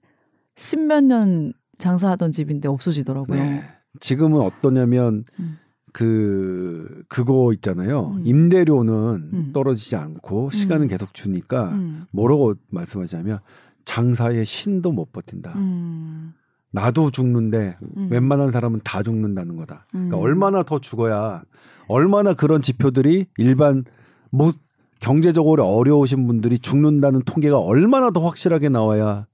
십몇 0.56 1.06
년 1.06 1.54
장사하던 1.78 2.32
집인데 2.32 2.68
없어지더라고요. 2.68 3.42
네. 3.42 3.64
지금은 4.02 4.42
어떠냐면 4.42 5.24
음. 5.40 5.58
그 5.93 7.04
그거 7.08 7.52
있잖아요. 7.54 8.13
음. 8.17 8.21
임대료는 8.25 8.93
음. 9.34 9.49
떨어지지 9.54 9.95
않고 9.95 10.49
시간은 10.52 10.86
음. 10.86 10.88
계속 10.88 11.13
주니까 11.13 11.71
음. 11.71 12.06
뭐라고 12.12 12.56
말씀하자면 12.69 13.39
장사의 13.86 14.45
신도 14.45 14.91
못 14.91 15.12
버틴다. 15.12 15.54
음. 15.56 16.34
나도 16.71 17.12
죽는데 17.12 17.78
음. 17.97 18.10
웬만한 18.12 18.52
사람은 18.52 18.82
다 18.84 19.02
죽는다는 19.02 19.56
거다. 19.56 19.88
그러니까 19.91 20.17
음. 20.17 20.21
얼마나 20.21 20.63
더 20.63 20.80
죽어야 20.80 21.43
얼마나 21.88 22.34
그런 22.34 22.62
지표들이 22.62 23.25
일반 23.38 23.84
뭐 24.32 24.54
경제적으로 24.99 25.65
어려우신 25.65 26.28
분들이 26.28 26.60
죽는다는 26.60 27.23
통계가 27.23 27.58
얼마나 27.58 28.12
더 28.12 28.23
확실하게 28.25 28.69
나와야 28.69 29.25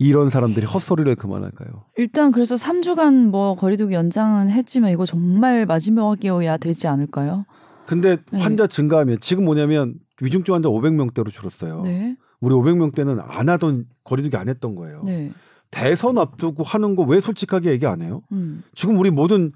이런 0.00 0.30
사람들이 0.30 0.64
헛소리를 0.64 1.14
그만할까요? 1.16 1.84
일단 1.98 2.32
그래서 2.32 2.54
3주간 2.54 3.28
뭐 3.28 3.54
거리두기 3.54 3.92
연장은 3.92 4.48
했지만 4.48 4.90
이거 4.92 5.04
정말 5.04 5.66
마지막이어야 5.66 6.56
되지 6.56 6.88
않을까요? 6.88 7.44
근데 7.86 8.16
네. 8.32 8.40
환자 8.40 8.66
증가하면 8.66 9.18
지금 9.20 9.44
뭐냐면 9.44 9.94
위중증 10.22 10.54
환자 10.54 10.70
500명대로 10.70 11.28
줄었어요. 11.30 11.82
네. 11.82 12.16
우리 12.40 12.54
500명대는 12.54 13.22
안 13.22 13.50
하던 13.50 13.84
거리두기 14.04 14.38
안 14.38 14.48
했던 14.48 14.74
거예요. 14.74 15.02
네. 15.04 15.32
대선 15.70 16.16
앞두고 16.16 16.62
하는 16.64 16.96
거 16.96 17.02
왜 17.04 17.20
솔직하게 17.20 17.70
얘기 17.70 17.86
안 17.86 18.00
해요? 18.00 18.22
음. 18.32 18.62
지금 18.74 18.98
우리 18.98 19.10
모든 19.10 19.52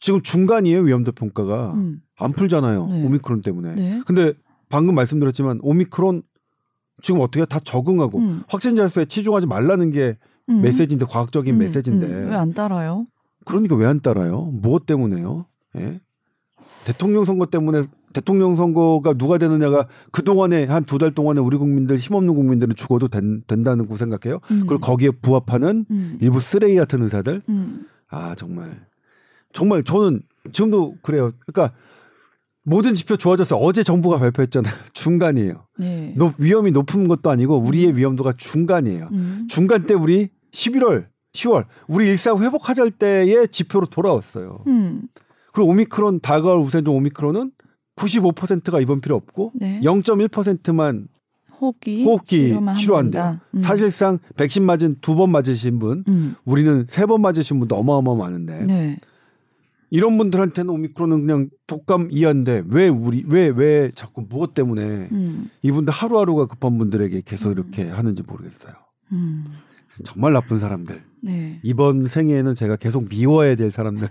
지금 0.00 0.22
중간이에요 0.22 0.80
위험도 0.80 1.12
평가가 1.12 1.74
음. 1.74 2.00
안 2.18 2.32
풀잖아요 2.32 2.86
네. 2.86 3.04
오미크론 3.04 3.42
때문에. 3.42 3.74
네. 3.74 4.00
근데 4.06 4.32
방금 4.70 4.94
말씀드렸지만 4.94 5.58
오미크론 5.62 6.22
지금 7.02 7.20
어떻게 7.20 7.44
다 7.44 7.58
적응하고 7.60 8.18
음. 8.18 8.42
확진자 8.48 8.88
수에 8.88 9.04
치중하지 9.04 9.46
말라는 9.46 9.90
게 9.90 10.16
음. 10.48 10.62
메시지인데 10.62 11.06
과학적인 11.06 11.54
음. 11.54 11.58
메시지인데 11.58 12.06
음. 12.06 12.30
왜안 12.30 12.54
따라요? 12.54 13.06
그러니까 13.44 13.74
왜 13.76 13.86
안 13.86 14.00
따라요? 14.00 14.50
무엇 14.52 14.86
때문에요? 14.86 15.46
예? 15.76 16.00
대통령 16.86 17.24
선거 17.24 17.46
때문에 17.46 17.84
대통령 18.12 18.54
선거가 18.56 19.14
누가 19.14 19.38
되느냐가 19.38 19.88
그 20.12 20.22
동안에 20.22 20.64
한 20.66 20.84
두 20.84 20.98
달 20.98 21.12
동안에 21.12 21.40
우리 21.40 21.56
국민들 21.56 21.96
힘없는 21.96 22.34
국민들은 22.34 22.76
죽어도 22.76 23.08
된, 23.08 23.42
된다는 23.46 23.88
거 23.88 23.96
생각해요. 23.96 24.38
음. 24.50 24.66
그리고 24.66 24.78
거기에 24.80 25.10
부합하는 25.10 25.86
음. 25.90 26.18
일부 26.20 26.38
쓰레기 26.40 26.76
같은 26.76 27.02
의사들 27.02 27.42
음. 27.48 27.86
아 28.08 28.34
정말 28.36 28.86
정말 29.52 29.82
저는 29.82 30.20
지금도 30.52 30.96
그래요. 31.02 31.32
그러니까 31.46 31.74
모든 32.64 32.94
지표 32.94 33.16
좋아졌어요. 33.16 33.60
어제 33.60 33.82
정부가 33.82 34.18
발표했잖아요. 34.18 34.72
중간이에요. 34.94 35.66
네. 35.78 36.14
높- 36.16 36.34
위험이 36.38 36.70
높은 36.72 37.06
것도 37.08 37.30
아니고 37.30 37.58
우리의 37.58 37.96
위험도가 37.96 38.34
중간이에요. 38.36 39.08
음. 39.12 39.46
중간 39.50 39.84
때 39.86 39.94
우리 39.94 40.30
11월, 40.52 41.06
10월 41.34 41.66
우리 41.88 42.06
일상 42.06 42.42
회복하자 42.42 42.82
할 42.82 42.90
때의 42.90 43.48
지표로 43.48 43.86
돌아왔어요. 43.86 44.64
음. 44.66 45.02
그리고 45.52 45.70
오미크론 45.70 46.20
다가올 46.20 46.60
우세종 46.60 46.96
오미크론은 46.96 47.52
95%가 47.96 48.80
입원 48.80 49.00
필요 49.00 49.14
없고 49.16 49.52
네. 49.54 49.80
0.1%만 49.82 51.08
호흡기, 51.60 52.02
호흡기 52.04 52.36
치료만 52.48 52.74
치료한대요. 52.74 53.22
한다. 53.22 53.44
음. 53.54 53.60
사실상 53.60 54.18
백신 54.36 54.64
맞은 54.64 54.96
두 55.00 55.14
번 55.14 55.30
맞으신 55.30 55.78
분, 55.78 56.02
음. 56.08 56.34
우리는 56.44 56.84
세 56.88 57.06
번 57.06 57.20
맞으신 57.22 57.58
분도 57.60 57.76
어마어마 57.76 58.14
많은데 58.16 58.64
네. 58.64 58.98
이런 59.90 60.18
분들한테는 60.18 60.70
오미크론은 60.70 61.26
그냥 61.26 61.50
독감 61.66 62.08
이하인데 62.10 62.64
왜 62.68 62.88
우리 62.88 63.24
왜왜 63.26 63.92
자꾸 63.94 64.26
무엇 64.28 64.54
때문에 64.54 65.08
음. 65.12 65.50
이분들 65.62 65.92
하루하루가 65.92 66.46
급한 66.46 66.78
분들에게 66.78 67.22
계속 67.24 67.52
이렇게 67.52 67.88
하는지 67.88 68.22
모르겠어요. 68.22 68.74
음. 69.12 69.44
정말 70.04 70.32
나쁜 70.32 70.58
사람들. 70.58 71.02
네. 71.22 71.60
이번 71.62 72.06
생애에는 72.06 72.54
제가 72.54 72.76
계속 72.76 73.08
미워야 73.08 73.54
될 73.54 73.70
사람들. 73.70 74.08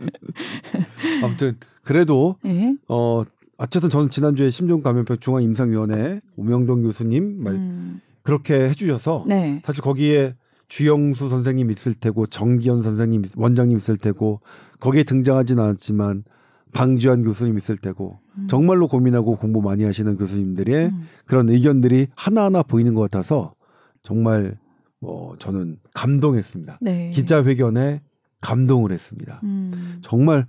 아무튼 1.22 1.56
그래도 1.82 2.36
예. 2.44 2.74
어 2.88 3.24
어쨌든 3.58 3.90
저는 3.90 4.10
지난주에 4.10 4.50
심종감염병 4.50 5.18
중앙임상위원회 5.18 6.20
오명동 6.36 6.82
교수님 6.82 7.42
말 7.42 7.54
음. 7.54 8.00
그렇게 8.22 8.54
해주셔서 8.68 9.24
네. 9.26 9.62
사실 9.64 9.82
거기에 9.82 10.34
주영수 10.68 11.28
선생님 11.28 11.70
있을 11.70 11.94
테고 11.94 12.26
정기현 12.26 12.82
선생님 12.82 13.24
원장님 13.36 13.76
있을 13.76 13.96
테고 13.96 14.40
거기에 14.80 15.04
등장하진 15.04 15.58
않았지만 15.58 16.24
방지환 16.72 17.22
교수님 17.22 17.56
있을 17.56 17.76
테고 17.76 18.18
음. 18.36 18.46
정말로 18.48 18.88
고민하고 18.88 19.36
공부 19.36 19.62
많이 19.62 19.84
하시는 19.84 20.16
교수님들의 20.16 20.86
음. 20.86 21.08
그런 21.24 21.48
의견들이 21.48 22.08
하나하나 22.14 22.62
보이는 22.62 22.94
것 22.94 23.02
같아서 23.02 23.54
정말 24.02 24.58
뭐 24.98 25.36
저는 25.38 25.78
감동했습니다. 25.94 26.78
네. 26.80 27.10
기자회견에 27.10 28.02
감동을 28.40 28.92
했습니다. 28.92 29.40
음. 29.44 29.98
정말 30.02 30.46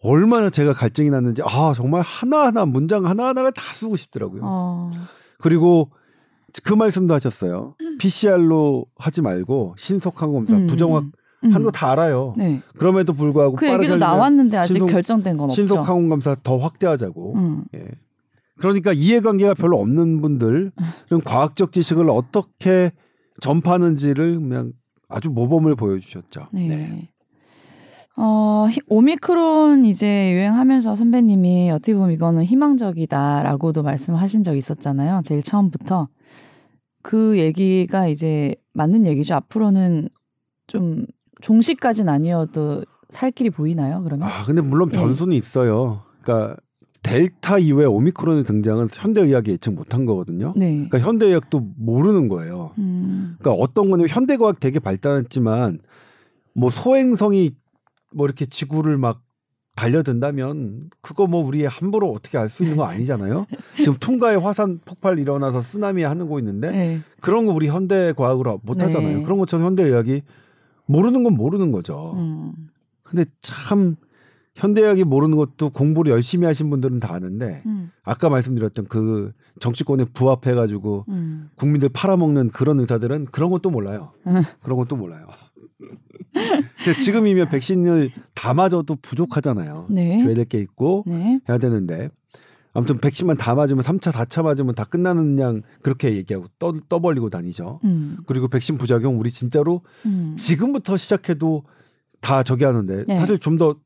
얼마나 0.00 0.48
제가 0.50 0.72
갈증이 0.72 1.10
났는지 1.10 1.42
아 1.44 1.72
정말 1.74 2.02
하나하나 2.02 2.64
문장 2.66 3.06
하나하나를 3.06 3.52
다 3.52 3.62
쓰고 3.74 3.96
싶더라고요. 3.96 4.42
어. 4.44 4.90
그리고 5.38 5.90
그 6.64 6.74
말씀도 6.74 7.14
하셨어요. 7.14 7.74
PCR로 7.98 8.86
하지 8.96 9.22
말고 9.22 9.74
신속 9.78 10.20
항검사 10.22 10.56
음. 10.56 10.66
부정확 10.66 11.04
음. 11.44 11.50
하는 11.52 11.62
거다 11.66 11.92
알아요. 11.92 12.34
네. 12.36 12.62
그럼에도 12.78 13.12
불구하고 13.12 13.56
그 13.56 13.66
빠르게 13.66 13.84
얘기도 13.84 13.96
나왔는데 13.96 14.56
아직 14.56 14.74
신속- 14.74 14.90
결정된 14.90 15.36
건 15.36 15.44
없죠. 15.44 15.54
신속 15.54 15.88
항검사 15.88 16.36
더 16.42 16.56
확대하자고. 16.58 17.34
음. 17.36 17.64
예. 17.74 17.84
그러니까 18.58 18.92
이해관계가 18.92 19.54
별로 19.54 19.78
없는 19.78 20.20
분들은 20.20 20.72
과학적 21.24 21.70
지식을 21.72 22.10
어떻게 22.10 22.90
전파하는지를 23.40 24.40
그냥 24.40 24.72
아주 25.08 25.30
모범을 25.30 25.76
보여주셨죠. 25.76 26.48
네. 26.52 27.08
어, 28.20 28.66
히- 28.68 28.80
오미크론 28.88 29.84
이제 29.84 30.32
유행하면서 30.32 30.96
선배님이 30.96 31.70
어떻게 31.70 31.94
보면 31.94 32.10
이거는 32.12 32.42
희망적이다라고도 32.44 33.84
말씀하신 33.84 34.42
적 34.42 34.56
있었잖아요. 34.56 35.22
제일 35.24 35.40
처음부터. 35.42 36.08
그 37.02 37.38
얘기가 37.38 38.08
이제 38.08 38.56
맞는 38.72 39.06
얘기죠. 39.06 39.36
앞으로는 39.36 40.08
좀 40.66 41.06
종식까지는 41.42 42.12
아니어도 42.12 42.82
살 43.08 43.30
길이 43.30 43.50
보이나요, 43.50 44.02
그러면? 44.02 44.28
아 44.28 44.44
근데 44.44 44.60
물론 44.62 44.90
예. 44.92 44.98
변수는 44.98 45.36
있어요. 45.36 46.02
그러니까 46.20 46.56
델타 47.04 47.58
이후에 47.58 47.84
오미크론의 47.86 48.42
등장은 48.42 48.88
현대의학이 48.92 49.52
예측 49.52 49.74
못한 49.74 50.04
거거든요. 50.04 50.52
네. 50.56 50.72
그러니까 50.74 50.98
현대의학도 50.98 51.68
모르는 51.78 52.26
거예요. 52.26 52.72
음, 52.78 53.36
그러니까 53.38 53.62
어떤 53.62 53.88
거냐면 53.88 54.08
현대과학 54.08 54.58
되게 54.58 54.80
발달했지만 54.80 55.78
뭐 56.54 56.68
소행성이 56.68 57.52
뭐 58.14 58.26
이렇게 58.26 58.46
지구를 58.46 58.96
막 58.98 59.22
달려든다면 59.76 60.90
그거 61.00 61.26
뭐 61.28 61.44
우리 61.44 61.64
함부로 61.64 62.10
어떻게 62.12 62.36
알 62.36 62.48
수 62.48 62.64
있는 62.64 62.76
거 62.76 62.84
아니잖아요. 62.84 63.46
지금 63.82 63.96
퉁가에 63.98 64.34
화산 64.34 64.80
폭발 64.84 65.18
일어나서 65.20 65.62
쓰나미 65.62 66.02
하는 66.02 66.28
거 66.28 66.38
있는데 66.40 66.70
네. 66.70 67.00
그런 67.20 67.46
거 67.46 67.52
우리 67.52 67.68
현대 67.68 68.12
과학으로 68.12 68.60
못 68.64 68.82
하잖아요. 68.82 69.18
네. 69.18 69.22
그런 69.22 69.38
것처럼 69.38 69.64
현대 69.66 69.84
의학이 69.84 70.22
모르는 70.86 71.22
건 71.22 71.34
모르는 71.34 71.70
거죠. 71.70 72.14
음, 72.16 72.52
근데 73.04 73.24
참 73.40 73.94
현대 74.56 74.80
의학이 74.80 75.04
모르는 75.04 75.36
것도 75.36 75.70
공부를 75.70 76.10
열심히 76.10 76.46
하신 76.46 76.70
분들은 76.70 76.98
다 76.98 77.14
아는데 77.14 77.62
음, 77.66 77.92
아까 78.02 78.28
말씀드렸던 78.28 78.86
그 78.88 79.32
정치권에 79.60 80.06
부합해 80.06 80.54
가지고 80.56 81.04
음. 81.08 81.50
국민들 81.54 81.88
팔아먹는 81.90 82.50
그런 82.50 82.80
의사들은 82.80 83.26
그런 83.26 83.50
것도 83.50 83.70
몰라요. 83.70 84.10
음. 84.26 84.42
그런 84.62 84.76
것도 84.76 84.96
몰라요. 84.96 85.28
지금이면 86.98 87.48
백신을 87.50 88.10
다 88.34 88.54
맞아도 88.54 88.96
부족하잖아요. 89.02 89.86
네. 89.90 90.22
줘야 90.22 90.34
될 90.34 90.44
게 90.44 90.58
있고 90.60 91.04
네. 91.06 91.40
해야 91.48 91.58
되는데 91.58 92.08
아무튼 92.72 92.98
백신만 92.98 93.36
다 93.36 93.54
맞으면 93.54 93.82
3차, 93.82 94.12
4차 94.12 94.42
맞으면 94.42 94.74
다 94.74 94.84
끝나는 94.84 95.38
양 95.40 95.62
그렇게 95.82 96.14
얘기하고 96.14 96.46
떠, 96.58 96.72
떠벌리고 96.88 97.28
다니죠. 97.30 97.80
음, 97.84 98.18
그리고 98.26 98.48
백신 98.48 98.78
부작용 98.78 99.18
우리 99.18 99.30
진짜로 99.30 99.82
음. 100.06 100.36
지금부터 100.38 100.96
시작해도 100.96 101.64
다 102.20 102.42
저기 102.42 102.64
하는데 102.64 103.04
네. 103.06 103.16
사실 103.16 103.38
좀 103.38 103.58
더 103.58 103.76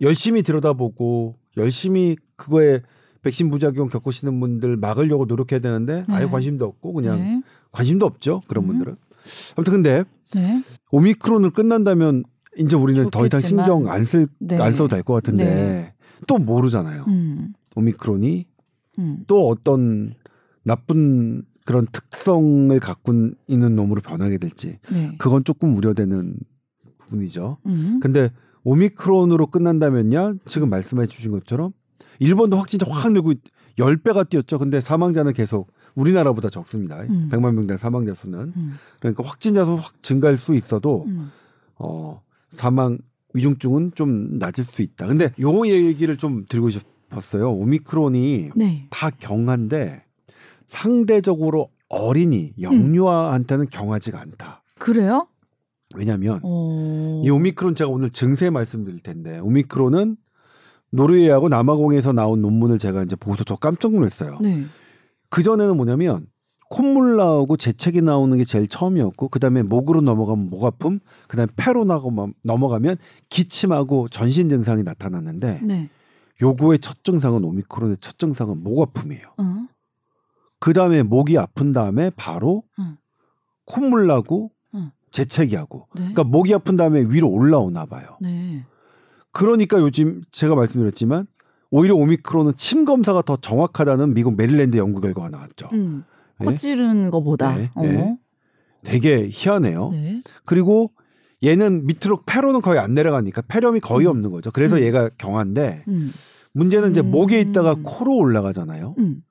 열심히 0.00 0.42
들여다보고 0.42 1.36
열심히 1.56 2.16
그거에 2.36 2.80
백신 3.22 3.50
부작용 3.50 3.88
겪으시는 3.88 4.38
분들 4.40 4.76
막으려고 4.76 5.24
노력해야 5.24 5.60
되는데 5.60 6.04
아예 6.08 6.24
네. 6.24 6.30
관심도 6.30 6.64
없고 6.64 6.92
그냥 6.94 7.18
네. 7.18 7.42
관심도 7.72 8.04
없죠 8.06 8.42
그런 8.48 8.64
음. 8.64 8.68
분들은 8.68 8.96
아무튼 9.56 9.72
근데 9.72 10.04
네. 10.34 10.62
오미크론을 10.90 11.50
끝난다면 11.50 12.24
이제 12.58 12.76
우리는 12.76 13.10
더 13.10 13.26
이상 13.26 13.40
좋겠지만. 13.40 13.64
신경 13.64 13.88
안 13.90 14.04
쓸안 14.04 14.28
네. 14.40 14.56
써도 14.72 14.88
될 14.88 15.02
것 15.02 15.14
같은데 15.14 15.44
네. 15.44 15.94
또 16.26 16.38
모르잖아요 16.38 17.04
음, 17.08 17.52
오미크론이 17.74 18.46
음. 18.98 19.24
또 19.26 19.48
어떤 19.48 20.14
나쁜 20.62 21.42
그런 21.66 21.86
특성을 21.90 22.78
갖고 22.80 23.12
있는 23.48 23.74
놈으로 23.74 24.00
변하게 24.02 24.38
될지 24.38 24.78
네. 24.92 25.14
그건 25.18 25.44
조금 25.44 25.76
우려되는 25.76 26.36
부분이죠. 26.98 27.58
음. 27.66 28.00
근데 28.02 28.30
오미크론으로 28.64 29.48
끝난다면요. 29.48 30.36
지금 30.46 30.70
말씀해 30.70 31.06
주신 31.06 31.32
것처럼 31.32 31.72
일본도 32.18 32.56
확진자 32.56 32.86
확 32.88 33.12
늘고 33.12 33.34
10배가 33.78 34.28
뛰었죠. 34.28 34.58
근데 34.58 34.80
사망자는 34.80 35.32
계속 35.32 35.72
우리나라보다 35.94 36.50
적습니다. 36.50 37.00
음. 37.02 37.28
100만 37.30 37.54
명당 37.54 37.76
사망자 37.76 38.14
수는. 38.14 38.52
음. 38.56 38.74
그러니까 39.00 39.22
확진자 39.24 39.64
수 39.64 39.74
확 39.76 40.02
증가할 40.02 40.36
수 40.36 40.54
있어도 40.54 41.04
음. 41.08 41.30
어 41.76 42.20
사망 42.52 42.98
위중증은 43.34 43.92
좀 43.94 44.38
낮을 44.38 44.64
수 44.64 44.82
있다. 44.82 45.06
근데 45.06 45.32
요 45.40 45.66
얘기를 45.66 46.16
좀 46.16 46.44
드리고 46.48 46.68
싶었어요. 46.70 47.52
오미크론이 47.52 48.50
네. 48.56 48.86
다 48.90 49.10
경한데 49.10 50.04
상대적으로 50.66 51.70
어린이 51.88 52.52
영유아한테는 52.60 53.68
경하지가 53.70 54.20
않다. 54.20 54.62
그래요? 54.78 55.26
왜냐하면 55.96 56.40
어. 56.42 57.22
이 57.24 57.30
오미크론 57.30 57.74
제가 57.76 57.90
오늘 57.90 58.10
증세 58.10 58.50
말씀드릴 58.50 59.00
텐데 59.00 59.38
오미크론은 59.38 60.16
노르웨이하고 60.90 61.48
남아공에서 61.48 62.12
나온 62.12 62.40
논문을 62.42 62.78
제가 62.78 63.02
이제 63.04 63.16
보고서 63.16 63.44
저 63.44 63.56
깜짝 63.56 63.92
놀랐어요. 63.92 64.38
네. 64.40 64.64
그 65.34 65.42
전에는 65.42 65.76
뭐냐면 65.76 66.28
콧물 66.70 67.16
나오고 67.16 67.56
재채기 67.56 68.02
나오는 68.02 68.38
게 68.38 68.44
제일 68.44 68.68
처음이었고 68.68 69.30
그다음에 69.30 69.64
목으로 69.64 70.00
넘어가면 70.00 70.48
목 70.48 70.64
아픔, 70.64 71.00
그다음에 71.26 71.50
폐로 71.56 71.84
나고 71.84 72.30
넘어가면 72.44 72.98
기침하고 73.30 74.08
전신 74.10 74.48
증상이 74.48 74.84
나타났는데 74.84 75.58
네. 75.64 75.90
요거의 76.40 76.78
첫 76.78 77.02
증상은 77.02 77.42
오미크론의 77.42 77.96
첫 77.98 78.16
증상은 78.16 78.62
목 78.62 78.80
아픔이에요. 78.80 79.26
어. 79.38 79.66
그다음에 80.60 81.02
목이 81.02 81.36
아픈 81.36 81.72
다음에 81.72 82.12
바로 82.14 82.62
응. 82.78 82.96
콧물 83.64 84.06
나고 84.06 84.52
응. 84.76 84.92
재채기하고 85.10 85.88
네. 85.96 86.12
그러니까 86.12 86.22
목이 86.22 86.54
아픈 86.54 86.76
다음에 86.76 87.00
위로 87.00 87.28
올라오나 87.28 87.86
봐요. 87.86 88.18
네. 88.20 88.64
그러니까 89.32 89.80
요즘 89.80 90.22
제가 90.30 90.54
말씀드렸지만 90.54 91.26
오히려 91.76 91.96
오미크론은 91.96 92.52
침 92.56 92.84
검사가 92.84 93.22
더 93.22 93.36
정확하다는 93.36 94.14
미국 94.14 94.36
메릴랜드 94.36 94.76
연구 94.76 95.00
결과가 95.00 95.28
나왔죠. 95.28 95.70
음. 95.72 96.04
네. 96.38 96.46
코 96.46 96.54
찌른 96.54 97.10
거보다. 97.10 97.56
네, 97.56 97.68
어. 97.74 97.82
네. 97.82 98.16
되게 98.84 99.28
희한해요. 99.28 99.90
네. 99.90 100.22
그리고 100.44 100.92
얘는 101.42 101.84
밑으로 101.86 102.22
폐로는 102.26 102.60
거의 102.60 102.78
안 102.78 102.94
내려가니까 102.94 103.42
폐렴이 103.48 103.80
거의 103.80 104.06
음. 104.06 104.10
없는 104.10 104.30
거죠. 104.30 104.52
그래서 104.52 104.76
음. 104.76 104.82
얘가 104.82 105.10
경한데 105.18 105.82
음. 105.88 106.12
문제는 106.52 106.92
이제 106.92 107.00
음. 107.00 107.10
목에 107.10 107.40
있다가 107.40 107.74
코로 107.82 108.18
올라가잖아요. 108.18 108.94
음. 108.98 109.22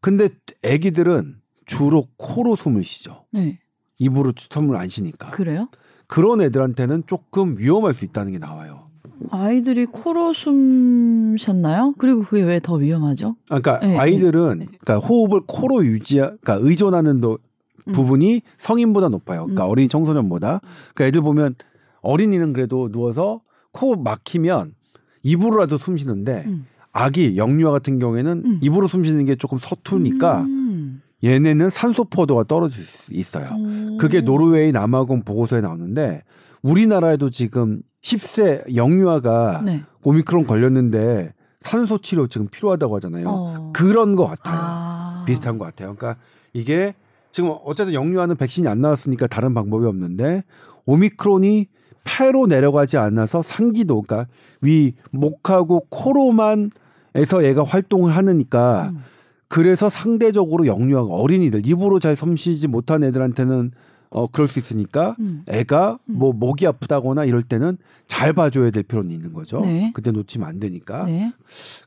근데 0.00 0.30
애기들은 0.64 1.36
주로 1.64 2.08
코로 2.16 2.56
숨을 2.56 2.82
쉬죠. 2.82 3.24
네. 3.30 3.60
입으로 3.98 4.32
숨을 4.36 4.76
안 4.76 4.88
쉬니까. 4.88 5.30
그래요? 5.30 5.68
그런 6.08 6.40
애들한테는 6.40 7.04
조금 7.06 7.56
위험할 7.56 7.94
수 7.94 8.04
있다는 8.04 8.32
게 8.32 8.38
나와요. 8.38 8.83
아이들이 9.30 9.86
코로 9.86 10.32
숨 10.32 11.36
쉬었나요? 11.36 11.94
그리고 11.98 12.22
그게 12.22 12.42
왜 12.42 12.60
더 12.60 12.74
위험하죠? 12.74 13.36
아, 13.50 13.60
그러니까 13.60 13.78
네, 13.86 13.96
아이들은 13.98 14.58
네. 14.60 14.66
그러니까 14.80 15.06
호흡을 15.06 15.42
코로 15.46 15.84
유지, 15.84 16.16
그러니까 16.16 16.58
의존하는 16.60 17.20
도, 17.20 17.38
음. 17.86 17.92
부분이 17.92 18.42
성인보다 18.58 19.08
높아요. 19.08 19.42
그러니까 19.42 19.66
음. 19.66 19.70
어린 19.70 19.88
청소년보다. 19.88 20.60
그러니까 20.94 21.06
애들 21.06 21.20
보면 21.20 21.54
어린이는 22.00 22.52
그래도 22.52 22.90
누워서 22.90 23.40
코 23.72 23.96
막히면 23.96 24.74
입으로라도 25.22 25.78
숨 25.78 25.96
쉬는데 25.96 26.44
음. 26.46 26.66
아기 26.92 27.36
영유아 27.36 27.72
같은 27.72 27.98
경우에는 27.98 28.42
음. 28.44 28.58
입으로 28.62 28.86
숨 28.88 29.04
쉬는 29.04 29.24
게 29.24 29.34
조금 29.36 29.58
서투니까 29.58 30.42
음. 30.42 31.02
얘네는 31.24 31.70
산소 31.70 32.04
포도가 32.04 32.44
떨어질 32.44 32.84
수 32.84 33.12
있어요. 33.14 33.48
오. 33.54 33.96
그게 33.96 34.20
노르웨이 34.20 34.72
남아공 34.72 35.22
보고서에 35.24 35.60
나오는데 35.60 36.22
우리나라에도 36.62 37.30
지금 37.30 37.80
10세 38.04 38.76
영유아가 38.76 39.62
네. 39.64 39.82
오미크론 40.02 40.46
걸렸는데 40.46 41.32
산소 41.62 41.98
치료 41.98 42.28
지금 42.28 42.46
필요하다고 42.48 42.96
하잖아요. 42.96 43.24
어. 43.26 43.72
그런 43.72 44.14
것 44.14 44.26
같아요. 44.26 44.54
아. 44.56 45.24
비슷한 45.26 45.56
것 45.56 45.64
같아요. 45.64 45.94
그러니까 45.94 46.20
이게 46.52 46.94
지금 47.30 47.54
어쨌든 47.64 47.94
영유아는 47.94 48.36
백신이 48.36 48.68
안 48.68 48.80
나왔으니까 48.80 49.26
다른 49.26 49.54
방법이 49.54 49.86
없는데 49.86 50.44
오미크론이 50.84 51.66
폐로 52.04 52.46
내려가지 52.46 52.98
않아서 52.98 53.40
상기도 53.40 54.02
그러니까 54.02 54.30
위 54.60 54.92
목하고 55.10 55.86
코로만 55.88 56.70
에서 57.16 57.44
얘가 57.44 57.62
활동을 57.62 58.14
하니까 58.16 58.90
음. 58.92 59.04
그래서 59.46 59.88
상대적으로 59.88 60.66
영유아가 60.66 61.14
어린이들 61.14 61.64
입으로 61.64 62.00
잘 62.00 62.16
섬쉬지 62.16 62.66
못한 62.66 63.04
애들한테는 63.04 63.70
어 64.14 64.28
그럴 64.28 64.46
수 64.46 64.60
있으니까 64.60 65.16
음. 65.18 65.42
애가 65.48 65.98
음. 66.08 66.18
뭐 66.18 66.32
목이 66.32 66.66
아프다거나 66.68 67.24
이럴 67.24 67.42
때는 67.42 67.76
잘 68.06 68.32
봐줘야 68.32 68.70
될 68.70 68.84
필요는 68.84 69.10
있는 69.10 69.32
거죠. 69.32 69.60
네. 69.60 69.90
그때 69.92 70.12
놓치면 70.12 70.48
안 70.48 70.60
되니까. 70.60 71.02
네. 71.04 71.32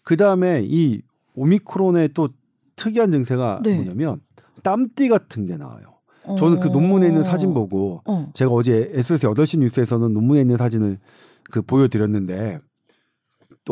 그 0.04 0.18
다음에 0.18 0.62
이 0.66 1.02
오미크론의 1.36 2.10
또 2.14 2.30
특이한 2.76 3.14
증세가 3.14 3.62
네. 3.64 3.76
뭐냐면 3.76 4.20
땀띠 4.62 5.08
같은 5.08 5.46
게 5.46 5.56
나와요. 5.56 5.84
저는 6.38 6.60
그 6.60 6.68
어. 6.68 6.72
논문에 6.74 7.08
있는 7.08 7.24
사진 7.24 7.54
보고 7.54 8.02
어. 8.06 8.30
제가 8.34 8.52
어제 8.52 8.92
SBS 8.94 9.26
8시 9.28 9.60
뉴스에서는 9.60 10.12
논문에 10.12 10.42
있는 10.42 10.58
사진을 10.58 11.00
그 11.50 11.62
보여드렸는데 11.62 12.60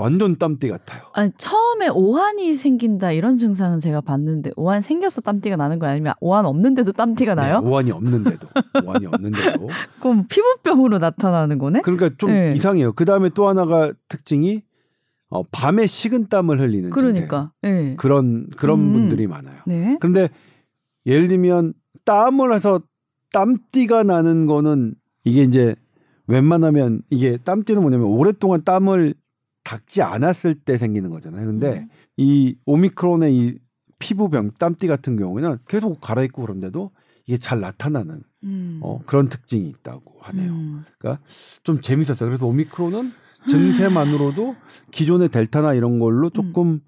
완전 0.01 0.37
땀띠 0.37 0.69
같아요. 0.69 1.03
아니 1.13 1.31
처음에 1.37 1.89
오한이 1.89 2.55
생긴다 2.55 3.11
이런 3.11 3.37
증상은 3.37 3.79
제가 3.79 4.01
봤는데 4.01 4.51
오한 4.55 4.81
생겨서 4.81 5.21
땀띠가 5.21 5.55
나는 5.55 5.79
거예요 5.79 5.93
아니면 5.93 6.13
오한 6.19 6.45
없는데도 6.45 6.91
땀띠가 6.91 7.35
나요? 7.35 7.61
네, 7.61 7.67
오한이 7.67 7.91
없는데도 7.91 8.47
오한이 8.85 9.05
없는데도 9.07 9.69
그럼 9.99 10.25
피부병으로 10.29 10.97
나타나는 10.97 11.57
거네? 11.57 11.81
그러니까 11.81 12.09
좀 12.17 12.29
네. 12.29 12.53
이상해요. 12.53 12.93
그 12.93 13.05
다음에 13.05 13.29
또 13.29 13.47
하나가 13.47 13.93
특징이 14.07 14.63
어, 15.29 15.43
밤에 15.51 15.85
식은 15.87 16.29
땀을 16.29 16.59
흘리는 16.59 16.89
그러니까. 16.91 17.51
예. 17.63 17.67
증세. 17.67 17.95
그런 17.97 18.47
그런 18.55 18.79
음. 18.79 18.93
분들이 18.93 19.27
많아요. 19.27 19.61
네. 19.65 19.97
근데 19.99 20.29
예를 21.05 21.27
들면 21.27 21.73
땀을 22.05 22.53
해서 22.53 22.81
땀띠가 23.33 24.03
나는 24.03 24.45
거는 24.45 24.95
이게 25.23 25.41
이제 25.41 25.75
웬만하면 26.27 27.01
이게 27.09 27.37
땀띠는 27.37 27.81
뭐냐면 27.81 28.07
오랫동안 28.07 28.63
땀을 28.63 29.13
닦지 29.65 30.01
않았을 30.01 30.55
때 30.55 30.77
생기는 30.77 31.09
거잖아요. 31.09 31.45
근데 31.45 31.79
음. 31.79 31.89
이 32.15 32.55
오미크론의 32.65 33.35
이 33.35 33.57
피부병 33.99 34.51
땀띠 34.57 34.87
같은 34.87 35.17
경우에는 35.17 35.57
계속 35.67 35.99
갈아입고 35.99 36.41
그런데도 36.43 36.91
이게 37.25 37.37
잘 37.37 37.59
나타나는 37.59 38.21
음. 38.43 38.79
어, 38.83 39.01
그런 39.05 39.27
특징이 39.27 39.67
있다고 39.67 40.19
하네요. 40.21 40.51
음. 40.51 40.85
그러니까 40.99 41.21
좀 41.63 41.81
재밌었어요. 41.81 42.29
그래서 42.29 42.45
오미크론은 42.45 43.11
증세만으로도 43.47 44.55
기존의 44.91 45.29
델타나 45.29 45.73
이런 45.73 45.99
걸로 45.99 46.29
조금 46.29 46.81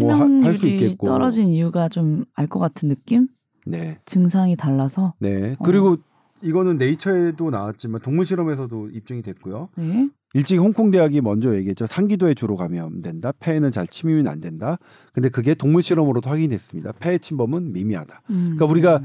뭐 0.00 0.14
할수 0.14 0.60
치명률이 0.60 0.70
있겠고. 0.72 1.06
떨어진 1.06 1.48
이유가 1.48 1.88
좀 1.88 2.24
알 2.34 2.46
것 2.46 2.58
같은 2.58 2.88
느낌? 2.88 3.28
네. 3.66 3.98
증상이 4.04 4.56
달라서. 4.56 5.14
네. 5.20 5.52
어. 5.58 5.64
그리고 5.64 5.96
이거는 6.44 6.76
네이처에도 6.76 7.50
나왔지만 7.50 8.00
동물 8.02 8.24
실험에서도 8.24 8.90
입증이 8.90 9.22
됐고요. 9.22 9.70
네. 9.76 10.10
일찍 10.34 10.58
홍콩 10.58 10.90
대학이 10.90 11.20
먼저 11.20 11.54
얘기했죠. 11.56 11.86
상기도에 11.86 12.34
주로 12.34 12.56
감염된다. 12.56 13.32
폐에는 13.38 13.70
잘 13.70 13.86
침입이 13.86 14.28
안 14.28 14.40
된다. 14.40 14.78
근데 15.12 15.28
그게 15.28 15.54
동물 15.54 15.82
실험으로도 15.82 16.28
확인됐습니다. 16.28 16.92
폐의 16.92 17.20
침범은 17.20 17.72
미미하다. 17.72 18.22
음. 18.30 18.54
그러니까 18.56 18.66
우리가 18.66 19.02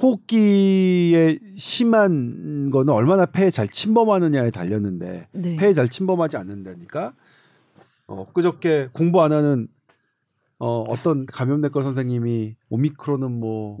호흡기에 0.00 1.38
심한 1.56 2.70
거는 2.70 2.92
얼마나 2.92 3.26
폐에 3.26 3.50
잘 3.50 3.68
침범하느냐에 3.68 4.50
달렸는데 4.50 5.28
네. 5.32 5.56
폐에 5.56 5.74
잘 5.74 5.88
침범하지 5.88 6.36
않는다니까. 6.36 7.12
어, 8.06 8.26
그저께 8.32 8.88
공부 8.92 9.20
안 9.22 9.32
하는 9.32 9.68
어, 10.58 10.82
어떤 10.82 11.26
감염내과 11.26 11.82
선생님이 11.82 12.56
오미크론은 12.70 13.32
뭐 13.32 13.78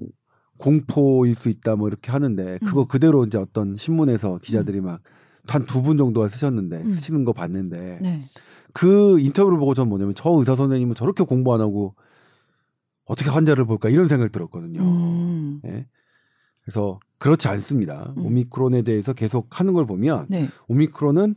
공포일 0.58 1.34
수 1.34 1.48
있다 1.48 1.76
뭐 1.76 1.88
이렇게 1.88 2.10
하는데 2.10 2.58
그거 2.64 2.82
음. 2.82 2.86
그대로 2.88 3.24
이제 3.24 3.38
어떤 3.38 3.76
신문에서 3.76 4.38
기자들이 4.42 4.80
막 4.80 5.00
한 5.48 5.64
두 5.64 5.80
분 5.80 5.96
정도가 5.96 6.26
쓰셨는데 6.26 6.78
음. 6.78 6.88
쓰시는 6.88 7.24
거 7.24 7.32
봤는데 7.32 8.00
네. 8.02 8.20
그 8.72 9.20
인터뷰를 9.20 9.58
보고 9.58 9.74
전 9.74 9.88
뭐냐면 9.88 10.12
저 10.16 10.30
의사 10.30 10.56
선생님은 10.56 10.96
저렇게 10.96 11.22
공부 11.22 11.54
안 11.54 11.60
하고 11.60 11.94
어떻게 13.04 13.30
환자를 13.30 13.64
볼까 13.64 13.88
이런 13.88 14.08
생각이 14.08 14.32
들었거든요. 14.32 14.80
음. 14.82 15.60
예. 15.66 15.86
그래서 16.64 16.98
그렇지 17.18 17.46
않습니다. 17.46 18.12
음. 18.16 18.26
오미크론에 18.26 18.82
대해서 18.82 19.12
계속 19.12 19.60
하는 19.60 19.72
걸 19.72 19.86
보면 19.86 20.26
네. 20.28 20.48
오미크론은 20.66 21.36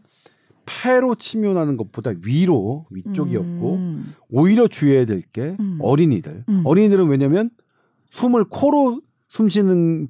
폐로 0.66 1.14
침몰하는 1.14 1.78
것보다 1.78 2.12
위로 2.26 2.88
위쪽이었고 2.90 3.76
음. 3.76 4.14
오히려 4.30 4.68
주의해야 4.68 5.06
될게 5.06 5.56
음. 5.60 5.78
어린이들. 5.82 6.46
음. 6.50 6.62
어린이들은 6.66 7.08
왜냐면 7.08 7.52
숨을 8.10 8.46
코로 8.50 9.02
숨 9.30 9.48
쉬는 9.48 10.10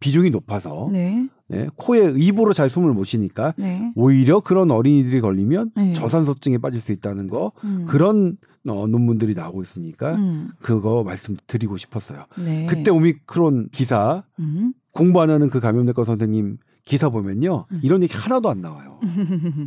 비중이 0.00 0.30
높아서 0.30 0.88
네. 0.92 1.28
예, 1.52 1.68
코에 1.76 2.12
입으로 2.16 2.52
잘 2.52 2.68
숨을 2.70 2.92
못 2.92 3.04
쉬니까 3.04 3.54
네. 3.56 3.92
오히려 3.96 4.38
그런 4.40 4.70
어린이들이 4.70 5.20
걸리면 5.20 5.72
네. 5.74 5.92
저산소증에 5.94 6.58
빠질 6.58 6.80
수 6.80 6.92
있다는 6.92 7.28
거 7.28 7.52
음. 7.64 7.86
그런 7.88 8.36
어, 8.68 8.86
논문들이 8.86 9.34
나오고 9.34 9.62
있으니까 9.62 10.14
음. 10.14 10.50
그거 10.60 11.02
말씀드리고 11.02 11.78
싶었어요. 11.78 12.26
네. 12.36 12.66
그때 12.66 12.90
오미크론 12.90 13.70
기사 13.72 14.22
음. 14.38 14.74
공부 14.92 15.20
안 15.22 15.30
하는 15.30 15.48
그 15.48 15.58
감염내과 15.58 16.04
선생님 16.04 16.58
기사 16.84 17.08
보면요 17.08 17.64
음. 17.72 17.80
이런 17.82 18.02
얘기 18.02 18.14
하나도 18.16 18.50
안 18.50 18.60
나와요. 18.60 19.00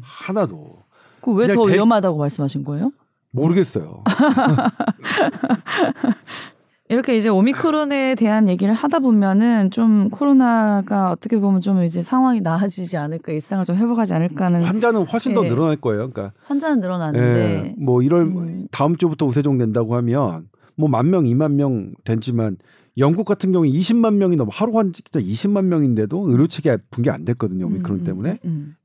하나도 0.04 0.84
그왜 1.22 1.48
그냥 1.48 1.56
더 1.56 1.66
대- 1.68 1.74
위험하다고 1.74 2.18
말씀하신 2.20 2.64
거예요? 2.64 2.92
모르겠어요. 3.32 4.04
이렇게 6.92 7.16
이제 7.16 7.30
오미크론에 7.30 8.16
대한 8.16 8.50
얘기를 8.50 8.74
하다 8.74 9.00
보면은 9.00 9.72
좀 9.72 10.10
코로나가 10.10 11.12
어떻게 11.12 11.40
보면 11.40 11.62
좀 11.62 11.86
이제 11.86 12.02
상황이 12.02 12.42
나아지지 12.42 12.98
않을까 12.98 13.32
일상을 13.32 13.64
좀 13.64 13.78
회복하지 13.78 14.14
않을까 14.14 14.48
하는 14.48 14.62
환자는 14.62 15.06
훨씬 15.06 15.34
더 15.34 15.46
예. 15.46 15.50
늘어날 15.50 15.78
거예요. 15.78 16.10
그러니까 16.10 16.34
환자는 16.44 16.82
늘어나는데 16.82 17.66
예, 17.66 17.76
뭐 17.82 18.00
1월 18.00 18.36
음. 18.36 18.68
다음 18.72 18.98
주부터 18.98 19.26
우세종 19.26 19.58
된다고 19.58 19.96
하면 19.96 20.50
뭐 20.76 20.90
만 20.90 21.10
명, 21.10 21.24
2만 21.24 21.54
명 21.54 21.94
됐지만 22.04 22.58
영국 22.98 23.26
같은 23.26 23.54
경우에 23.54 23.70
20만 23.70 24.16
명이 24.16 24.36
넘어 24.36 24.50
하루 24.52 24.78
환자 24.78 25.02
20만 25.02 25.64
명인데도 25.68 26.30
의료 26.30 26.48
체계 26.48 26.76
분개 26.90 27.10
안 27.10 27.24
됐거든요. 27.24 27.68
오미크론 27.68 28.00
음, 28.00 28.04
때문에. 28.04 28.40
음, 28.44 28.76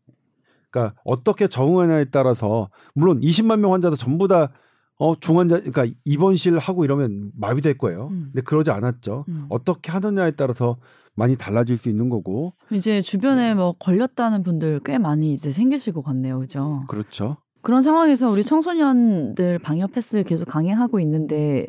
그러니까 0.70 0.94
어떻게 1.04 1.48
적응하냐에 1.48 2.04
따라서 2.12 2.70
물론 2.94 3.20
20만 3.20 3.58
명 3.58 3.72
환자도 3.72 3.96
전부 3.96 4.28
다 4.28 4.52
어, 4.98 5.14
중환자 5.18 5.60
그러니까 5.60 5.86
입원실 6.04 6.58
하고 6.58 6.84
이러면 6.84 7.30
마비될 7.36 7.76
거예요. 7.78 8.08
음. 8.10 8.30
근데 8.32 8.42
그러지 8.42 8.70
않았죠. 8.70 9.24
음. 9.28 9.46
어떻게 9.50 9.92
하느냐에 9.92 10.32
따라서 10.32 10.78
많이 11.14 11.36
달라질 11.36 11.76
수 11.78 11.88
있는 11.88 12.08
거고. 12.08 12.52
이제 12.70 13.02
주변에 13.02 13.54
뭐 13.54 13.74
걸렸다는 13.78 14.42
분들 14.42 14.80
꽤 14.84 14.98
많이 14.98 15.32
이제 15.32 15.50
생기실 15.50 15.92
것 15.92 16.02
같네요, 16.02 16.38
그죠? 16.38 16.84
그렇죠. 16.88 17.36
그런 17.62 17.82
상황에서 17.82 18.30
우리 18.30 18.42
청소년들 18.42 19.58
방역 19.58 19.92
패스를 19.92 20.24
계속 20.24 20.46
강행하고 20.46 21.00
있는데 21.00 21.66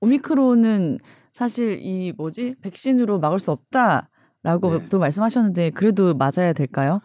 오미크론은 0.00 0.98
사실 1.32 1.78
이 1.80 2.12
뭐지 2.16 2.56
백신으로 2.62 3.18
막을 3.18 3.38
수 3.38 3.50
없다라고 3.52 4.78
네. 4.78 4.88
또 4.90 4.98
말씀하셨는데 4.98 5.70
그래도 5.70 6.14
맞아야 6.14 6.52
될까요? 6.52 7.00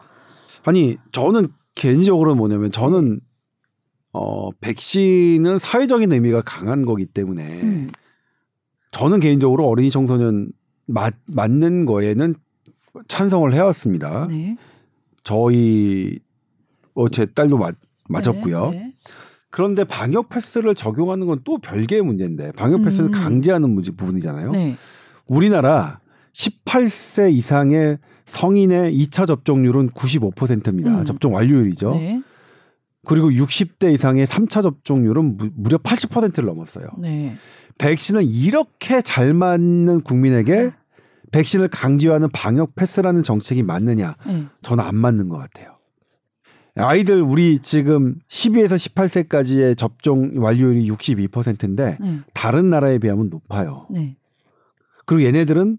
아니 0.65 0.97
저는 1.11 1.47
개인적으로 1.75 2.35
뭐냐면 2.35 2.71
저는 2.71 3.19
어 4.13 4.51
백신은 4.51 5.57
사회적인 5.59 6.11
의미가 6.11 6.41
강한 6.41 6.85
거기 6.85 7.05
때문에 7.05 7.43
음. 7.63 7.91
저는 8.91 9.19
개인적으로 9.19 9.67
어린이 9.67 9.89
청소년 9.89 10.51
맞, 10.85 11.15
맞는 11.25 11.85
거에는 11.85 12.35
찬성을 13.07 13.51
해왔습니다. 13.53 14.27
네. 14.29 14.55
저희 15.23 16.19
어, 16.93 17.09
제 17.09 17.25
딸도 17.25 17.57
맞, 17.57 17.75
맞았고요. 18.07 18.69
네, 18.69 18.77
네. 18.77 18.93
그런데 19.49 19.83
방역 19.83 20.29
패스를 20.29 20.75
적용하는 20.75 21.25
건 21.27 21.39
또 21.43 21.57
별개의 21.57 22.03
문제인데 22.03 22.51
방역 22.53 22.83
패스를 22.83 23.07
음. 23.07 23.11
강제하는 23.11 23.69
문제 23.69 23.91
부분이잖아요. 23.91 24.51
네. 24.51 24.75
우리나라 25.27 25.99
18세 26.33 27.31
이상의 27.33 27.97
성인의 28.25 28.95
2차 28.97 29.25
접종률은 29.27 29.89
95%입니다. 29.89 30.99
음. 30.99 31.05
접종 31.05 31.33
완료율이죠. 31.33 31.93
네. 33.03 33.07
그리고 33.07 33.29
60대 33.29 33.93
이상의 33.93 34.25
3차 34.25 34.61
접종률은 34.61 35.37
무, 35.37 35.49
무려 35.55 35.77
80%를 35.77 36.45
넘었어요. 36.45 36.87
네. 36.97 37.35
백신을 37.77 38.23
이렇게 38.23 39.01
잘 39.01 39.33
맞는 39.33 40.01
국민에게 40.01 40.71
백신을 41.31 41.67
강제하는 41.69 42.29
방역 42.29 42.75
패스라는 42.75 43.23
정책이 43.23 43.63
맞느냐? 43.63 44.15
네. 44.27 44.45
저는 44.61 44.83
안 44.83 44.95
맞는 44.95 45.29
것 45.29 45.37
같아요. 45.37 45.73
아이들 46.75 47.21
우리 47.21 47.59
지금 47.59 48.15
12에서 48.29 48.75
18세까지의 48.75 49.77
접종 49.77 50.31
완료율이 50.35 50.89
62%인데 50.89 51.97
네. 51.99 52.19
다른 52.33 52.69
나라에 52.69 52.97
비하면 52.99 53.29
높아요. 53.29 53.87
네. 53.91 54.17
그리고 55.05 55.23
얘네들은 55.27 55.77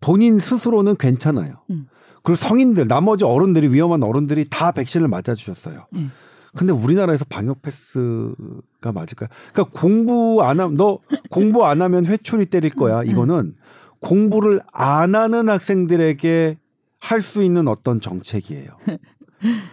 본인 0.00 0.38
스스로는 0.38 0.96
괜찮아요. 0.96 1.52
음. 1.70 1.86
그리고 2.22 2.36
성인들 2.36 2.86
나머지 2.86 3.24
어른들이 3.24 3.72
위험한 3.72 4.02
어른들이 4.02 4.46
다 4.48 4.72
백신을 4.72 5.08
맞아 5.08 5.34
주셨어요. 5.34 5.86
네. 5.92 6.08
근데 6.56 6.72
우리나라에서 6.72 7.24
방역 7.26 7.62
패스가 7.62 8.92
맞을까요? 8.92 9.28
그러니까 9.52 9.64
공부 9.78 10.42
안 10.42 10.60
하면 10.60 10.76
너 10.76 10.98
공부 11.30 11.64
안 11.64 11.82
하면 11.82 12.06
회초리 12.06 12.46
때릴 12.46 12.70
거야. 12.70 13.00
음. 13.00 13.06
이거는 13.06 13.54
공부를 14.00 14.60
안 14.72 15.14
하는 15.14 15.48
학생들에게 15.48 16.58
할 16.98 17.20
수 17.20 17.42
있는 17.42 17.68
어떤 17.68 18.00
정책이에요. 18.00 18.68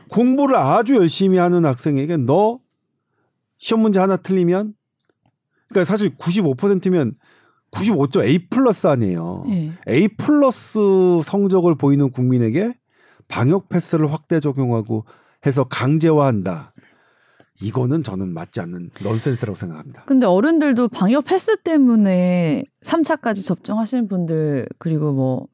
공부를 0.10 0.56
아주 0.56 0.96
열심히 0.96 1.38
하는 1.38 1.66
학생에게 1.66 2.18
너 2.18 2.60
시험 3.58 3.82
문제 3.82 4.00
하나 4.00 4.18
틀리면 4.18 4.74
그러니까 5.70 5.90
사실 5.90 6.16
95%면 6.18 7.16
95점 7.72 8.24
A 8.26 8.48
플러스 8.50 8.86
아니에요. 8.88 9.46
네. 9.48 9.72
A 9.90 10.08
플러스 10.10 10.80
성적을 11.24 11.76
보이는 11.76 12.12
국민에게 12.12 12.74
방역 13.28 13.70
패스를 13.70 14.12
확대 14.12 14.40
적용하고 14.40 15.06
해서 15.46 15.64
강제화한다. 15.64 16.73
이거는 17.62 18.04
저는 18.04 18.34
맞지 18.34 18.62
않는 18.62 18.90
넌센스라고 19.04 19.56
생각합니다. 19.56 20.04
근데 20.06 20.26
어른들도 20.26 20.88
방역 20.90 21.26
패스 21.26 21.58
때문에 21.58 22.66
3차까지 22.84 23.46
접종하시는 23.46 24.08
분들 24.08 24.68
그리고 24.80 25.14
뭐 25.14 25.54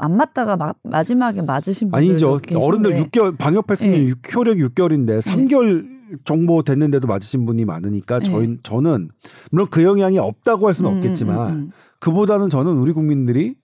안 0.00 0.16
맞다가 0.16 0.56
마, 0.56 0.72
마지막에 0.82 1.42
맞으신 1.42 1.90
분들 1.90 2.10
아니죠. 2.10 2.40
어른들 2.56 2.96
6개월 2.96 3.36
방역 3.36 3.66
패스는 3.66 3.92
네. 3.92 4.08
6, 4.08 4.34
효력이 4.34 4.62
6개월인데 4.64 5.20
3개월 5.20 5.86
정보 6.24 6.62
됐는데도 6.62 7.06
맞으신 7.06 7.46
분이 7.46 7.64
많으니까 7.66 8.18
네. 8.18 8.24
저희 8.24 8.56
저는 8.62 9.10
물론 9.50 9.68
그 9.70 9.84
영향이 9.84 10.18
없다고 10.18 10.66
할 10.66 10.74
수는 10.74 10.96
없겠지만 10.96 11.52
음, 11.52 11.70
그보다는 12.00 12.48
저는 12.48 12.72
우리 12.78 12.92
국민들이 12.92 13.54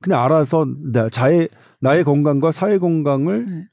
그냥 0.00 0.22
알아서 0.22 0.66
나, 0.92 1.08
자의 1.08 1.48
나의 1.80 2.04
건강과 2.04 2.52
사회 2.52 2.78
건강을 2.78 3.46
네. 3.46 3.68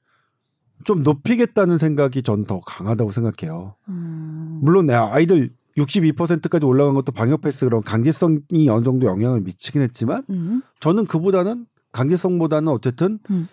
좀 0.83 1.03
높이겠다는 1.03 1.77
생각이 1.77 2.23
전 2.23 2.45
더 2.45 2.59
강하다고 2.61 3.11
생각해요. 3.11 3.75
음. 3.89 4.59
물론 4.61 4.85
내 4.87 4.93
아이들 4.93 5.51
62%까지 5.77 6.65
올라간 6.65 6.93
것도 6.95 7.11
방역 7.11 7.41
패스 7.41 7.65
그런 7.65 7.81
강제성이 7.81 8.67
어느 8.69 8.83
정도 8.83 9.07
영향을 9.07 9.41
미치긴 9.41 9.81
했지만 9.81 10.23
음. 10.29 10.61
저는 10.79 11.05
그보다는 11.05 11.65
강제성보다는 11.91 12.67
어쨌든 12.71 13.19
음. 13.29 13.47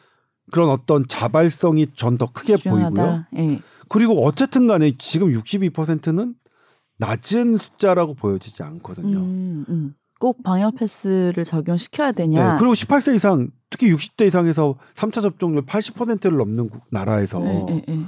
그런 0.51 0.71
어떤 0.71 1.07
자발성이 1.07 1.89
전 1.95 2.17
더 2.19 2.31
크게 2.33 2.57
보이고요. 2.57 2.89
중요하다. 2.91 3.29
예. 3.37 3.61
그리고 3.89 4.25
어쨌든 4.25 4.67
간에 4.67 4.93
지금 4.99 5.29
62%는 5.33 6.35
낮은 6.99 7.59
숫자라고 7.59 8.15
보여지지 8.15 8.63
않거든요. 8.63 9.19
음, 9.19 9.65
음. 9.69 9.95
꼭 10.19 10.43
방역 10.43 10.75
패스를 10.77 11.45
적용시켜야 11.45 12.11
되냐? 12.13 12.53
네, 12.55 12.59
그리고 12.59 12.73
18세 12.75 13.15
이상 13.15 13.51
특히 13.71 13.93
60대 13.93 14.27
이상에서 14.27 14.77
3차 14.95 15.23
접종률 15.23 15.65
80%를 15.67 16.37
넘는 16.39 16.69
국- 16.71 16.83
나라에서 16.91 17.43
예, 17.45 17.67
예, 17.75 17.83
예. 17.89 17.99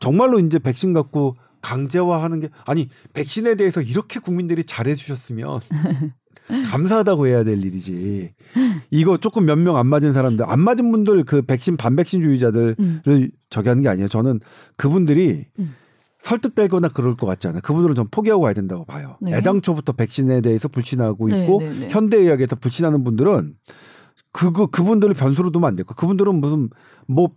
정말로 0.00 0.38
이제 0.38 0.58
백신 0.58 0.92
갖고 0.92 1.36
강제화하는 1.62 2.40
게 2.40 2.48
아니 2.66 2.88
백신에 3.14 3.54
대해서 3.54 3.80
이렇게 3.80 4.20
국민들이 4.20 4.64
잘해 4.64 4.94
주셨으면 4.94 5.60
감사하다고 6.70 7.26
해야 7.26 7.42
될 7.44 7.64
일이지. 7.64 8.32
이거 8.90 9.16
조금 9.16 9.46
몇 9.46 9.56
명 9.58 9.76
안 9.76 9.86
맞은 9.88 10.12
사람들 10.12 10.44
안 10.48 10.60
맞은 10.60 10.92
분들 10.92 11.24
그 11.24 11.42
백신 11.42 11.76
반백신주의자들을 11.76 12.76
음. 12.78 13.00
저기 13.50 13.68
하는 13.68 13.82
게 13.82 13.88
아니에요. 13.88 14.06
저는 14.08 14.40
그분들이 14.76 15.46
음. 15.58 15.74
설득되거나 16.18 16.88
그럴 16.88 17.16
것 17.16 17.26
같지 17.26 17.48
않아요. 17.48 17.62
그분들은 17.62 17.94
좀 17.94 18.06
포기하고 18.10 18.42
가야 18.42 18.54
된다고 18.54 18.84
봐요. 18.84 19.16
네. 19.20 19.32
애당초부터 19.34 19.92
백신에 19.92 20.40
대해서 20.40 20.68
불신하고 20.68 21.28
네, 21.28 21.42
있고 21.44 21.60
네, 21.60 21.70
네. 21.80 21.88
현대의학에서 21.90 22.56
불신하는 22.56 23.02
분들은 23.02 23.54
그거 24.32 24.66
그분들을 24.66 25.14
변수로 25.14 25.50
두면 25.50 25.68
안 25.68 25.76
되고 25.76 25.94
그분들은 25.94 26.34
무슨 26.40 26.70
뭐 27.06 27.30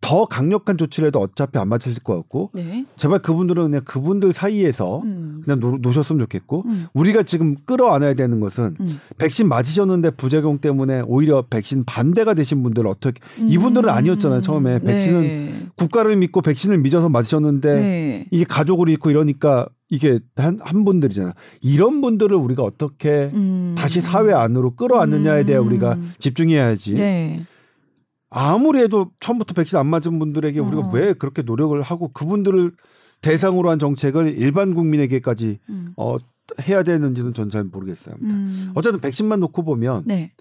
더 0.00 0.24
강력한 0.24 0.78
조치를 0.78 1.08
해도 1.08 1.20
어차피 1.20 1.58
안 1.58 1.68
맞으실 1.68 2.02
것 2.02 2.16
같고 2.16 2.50
네. 2.54 2.86
제발 2.96 3.20
그분들은 3.20 3.64
그냥 3.64 3.82
그분들 3.84 4.32
사이에서 4.32 5.02
음. 5.04 5.42
그냥 5.44 5.60
놓, 5.60 5.78
놓으셨으면 5.80 6.20
좋겠고 6.20 6.62
음. 6.64 6.86
우리가 6.94 7.22
지금 7.22 7.54
끌어안아야 7.66 8.14
되는 8.14 8.40
것은 8.40 8.76
음. 8.80 8.98
백신 9.18 9.48
맞으셨는데 9.48 10.12
부작용 10.12 10.58
때문에 10.58 11.02
오히려 11.02 11.42
백신 11.42 11.84
반대가 11.84 12.32
되신 12.32 12.62
분들 12.62 12.86
어떻게 12.86 13.20
이분들은 13.46 13.90
아니었잖아요 13.90 14.40
처음에 14.40 14.78
백신은 14.80 15.20
네. 15.20 15.66
국가를 15.76 16.16
믿고 16.16 16.40
백신을 16.40 16.78
믿어서 16.78 17.10
맞으셨는데 17.10 17.74
네. 17.74 18.26
이게 18.30 18.44
가족을 18.44 18.88
잃고 18.88 19.10
이러니까 19.10 19.68
이게 19.90 20.20
한, 20.36 20.58
한 20.62 20.84
분들이잖아 20.84 21.34
이런 21.60 22.00
분들을 22.00 22.34
우리가 22.36 22.62
어떻게 22.62 23.30
음. 23.34 23.74
다시 23.76 24.00
사회 24.00 24.32
안으로 24.32 24.74
끌어안느냐에 24.76 25.44
대해 25.44 25.58
음. 25.58 25.66
우리가 25.66 25.98
집중해야지 26.18 26.94
네. 26.94 27.40
아무리 28.30 28.78
해도 28.78 29.10
처음부터 29.18 29.54
백신 29.54 29.76
안 29.78 29.88
맞은 29.88 30.18
분들에게 30.18 30.60
우리가 30.60 30.82
어. 30.82 30.90
왜 30.92 31.12
그렇게 31.12 31.42
노력을 31.42 31.80
하고 31.82 32.08
그분들을 32.12 32.72
대상으로 33.20 33.68
한 33.70 33.78
정책을 33.78 34.38
일반 34.38 34.74
국민에게까지 34.74 35.58
음. 35.68 35.92
어, 35.96 36.16
해야 36.62 36.82
되는지는 36.82 37.34
전 37.34 37.50
잘 37.50 37.64
모르겠어요. 37.64 38.14
음. 38.22 38.70
어쨌든 38.74 39.00
백신만 39.00 39.40
놓고 39.40 39.64
보면 39.64 40.04
네. 40.06 40.32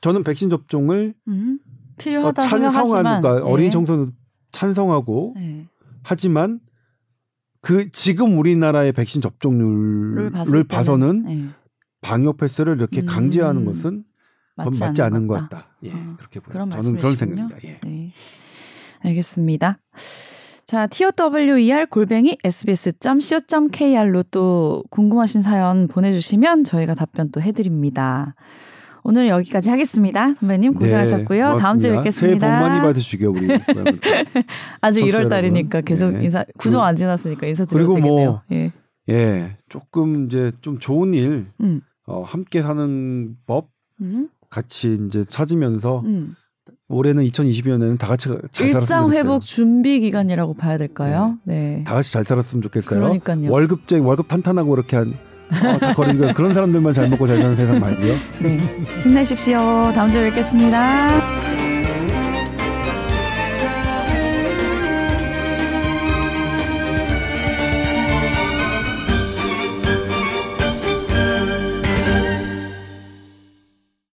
저는 0.00 0.24
백신 0.24 0.50
접종을 0.50 1.14
음. 1.28 1.58
어, 1.64 1.94
필요하다 1.98 2.42
찬성하는 2.42 2.70
생각하지만 2.72 3.22
그러니까 3.22 3.44
네. 3.46 3.52
어린이 3.52 3.70
청소년 3.70 4.12
찬성하고 4.52 5.34
네. 5.36 5.64
하지만 6.02 6.60
그 7.60 7.90
지금 7.90 8.38
우리나라의 8.38 8.92
백신 8.92 9.20
를 9.20 9.30
접종률을 9.30 10.30
봤을 10.30 10.64
봐서는 10.64 11.22
네. 11.24 11.48
방역 12.00 12.36
패스를 12.36 12.76
이렇게 12.76 13.00
음. 13.00 13.06
강제하는 13.06 13.64
것은 13.64 14.04
맞지, 14.56 14.80
맞지 14.80 15.02
않은 15.02 15.26
것 15.26 15.34
같다. 15.34 15.48
같다. 15.48 15.76
예, 15.84 15.92
음, 15.92 16.16
그렇게 16.18 16.40
보여요. 16.40 16.68
저는 16.70 16.70
그런 16.70 17.00
말씀이시군요. 17.00 17.48
생각입니다. 17.48 17.68
예. 17.68 17.80
네. 17.82 18.12
알겠습니다. 19.00 19.78
자, 20.64 20.86
tower 20.86 21.86
골뱅이 21.88 22.36
sbs.co.kr로 22.44 24.24
또 24.24 24.84
궁금하신 24.90 25.40
사연 25.40 25.88
보내주시면 25.88 26.64
저희가 26.64 26.94
답변 26.94 27.30
또 27.30 27.40
해드립니다. 27.40 28.34
오늘 29.08 29.26
여기까지 29.28 29.70
하겠습니다. 29.70 30.34
선배님 30.34 30.74
고생하셨고요. 30.74 31.54
네, 31.54 31.60
다음 31.62 31.78
주에. 31.78 31.96
뵙겠습니다. 31.96 32.46
새해 32.46 32.60
복 32.60 32.68
많이 32.68 32.82
받으시고요, 32.82 33.30
우리. 33.30 33.48
아직 34.82 35.00
청취자 35.00 35.18
1월 35.18 35.30
달이니까. 35.30 35.80
계속 35.80 36.10
네. 36.10 36.24
인사 36.24 36.44
구정 36.58 36.84
안 36.84 36.94
지났으니까 36.94 37.46
인사드려도 37.46 37.74
그리고 37.74 37.94
되겠네요. 37.94 38.30
뭐 38.30 38.42
예. 38.52 38.70
예, 39.08 39.56
조금 39.70 40.26
이제 40.26 40.52
좀 40.60 40.78
좋은 40.78 41.14
일, 41.14 41.46
음. 41.62 41.80
어, 42.06 42.22
함께 42.22 42.60
사는 42.60 43.34
법 43.46 43.70
음. 44.02 44.28
같이 44.50 44.98
이제 45.06 45.24
찾으면서 45.24 46.00
음. 46.04 46.34
올해는 46.88 47.24
2020년에는 47.24 47.98
다 47.98 48.08
같이 48.08 48.28
잘 48.52 48.66
일상 48.66 49.10
회복. 49.10 49.40
준비 49.40 50.00
기간이라고 50.00 50.52
봐야 50.52 50.76
될까요? 50.76 51.38
네. 51.44 51.82
다 51.86 51.94
같이 51.94 52.12
잘 52.12 52.24
살았으면 52.24 52.60
좋겠어요. 52.60 53.00
그러니까요. 53.00 53.50
월급쟁 53.50 54.06
월급 54.06 54.28
탄탄하고 54.28 54.74
이렇게 54.74 54.96
한 54.96 55.14
어, 55.50 55.78
다 55.78 55.94
거리는 55.94 56.32
그런 56.34 56.52
사람들만 56.52 56.92
잘 56.92 57.08
먹고 57.08 57.26
잘 57.26 57.38
사는 57.40 57.56
세상 57.56 57.80
말고요. 57.80 58.14
네. 58.40 58.58
힘내십시오. 59.02 59.58
다음 59.94 60.10
주에 60.10 60.28
뵙겠습니다. 60.30 61.47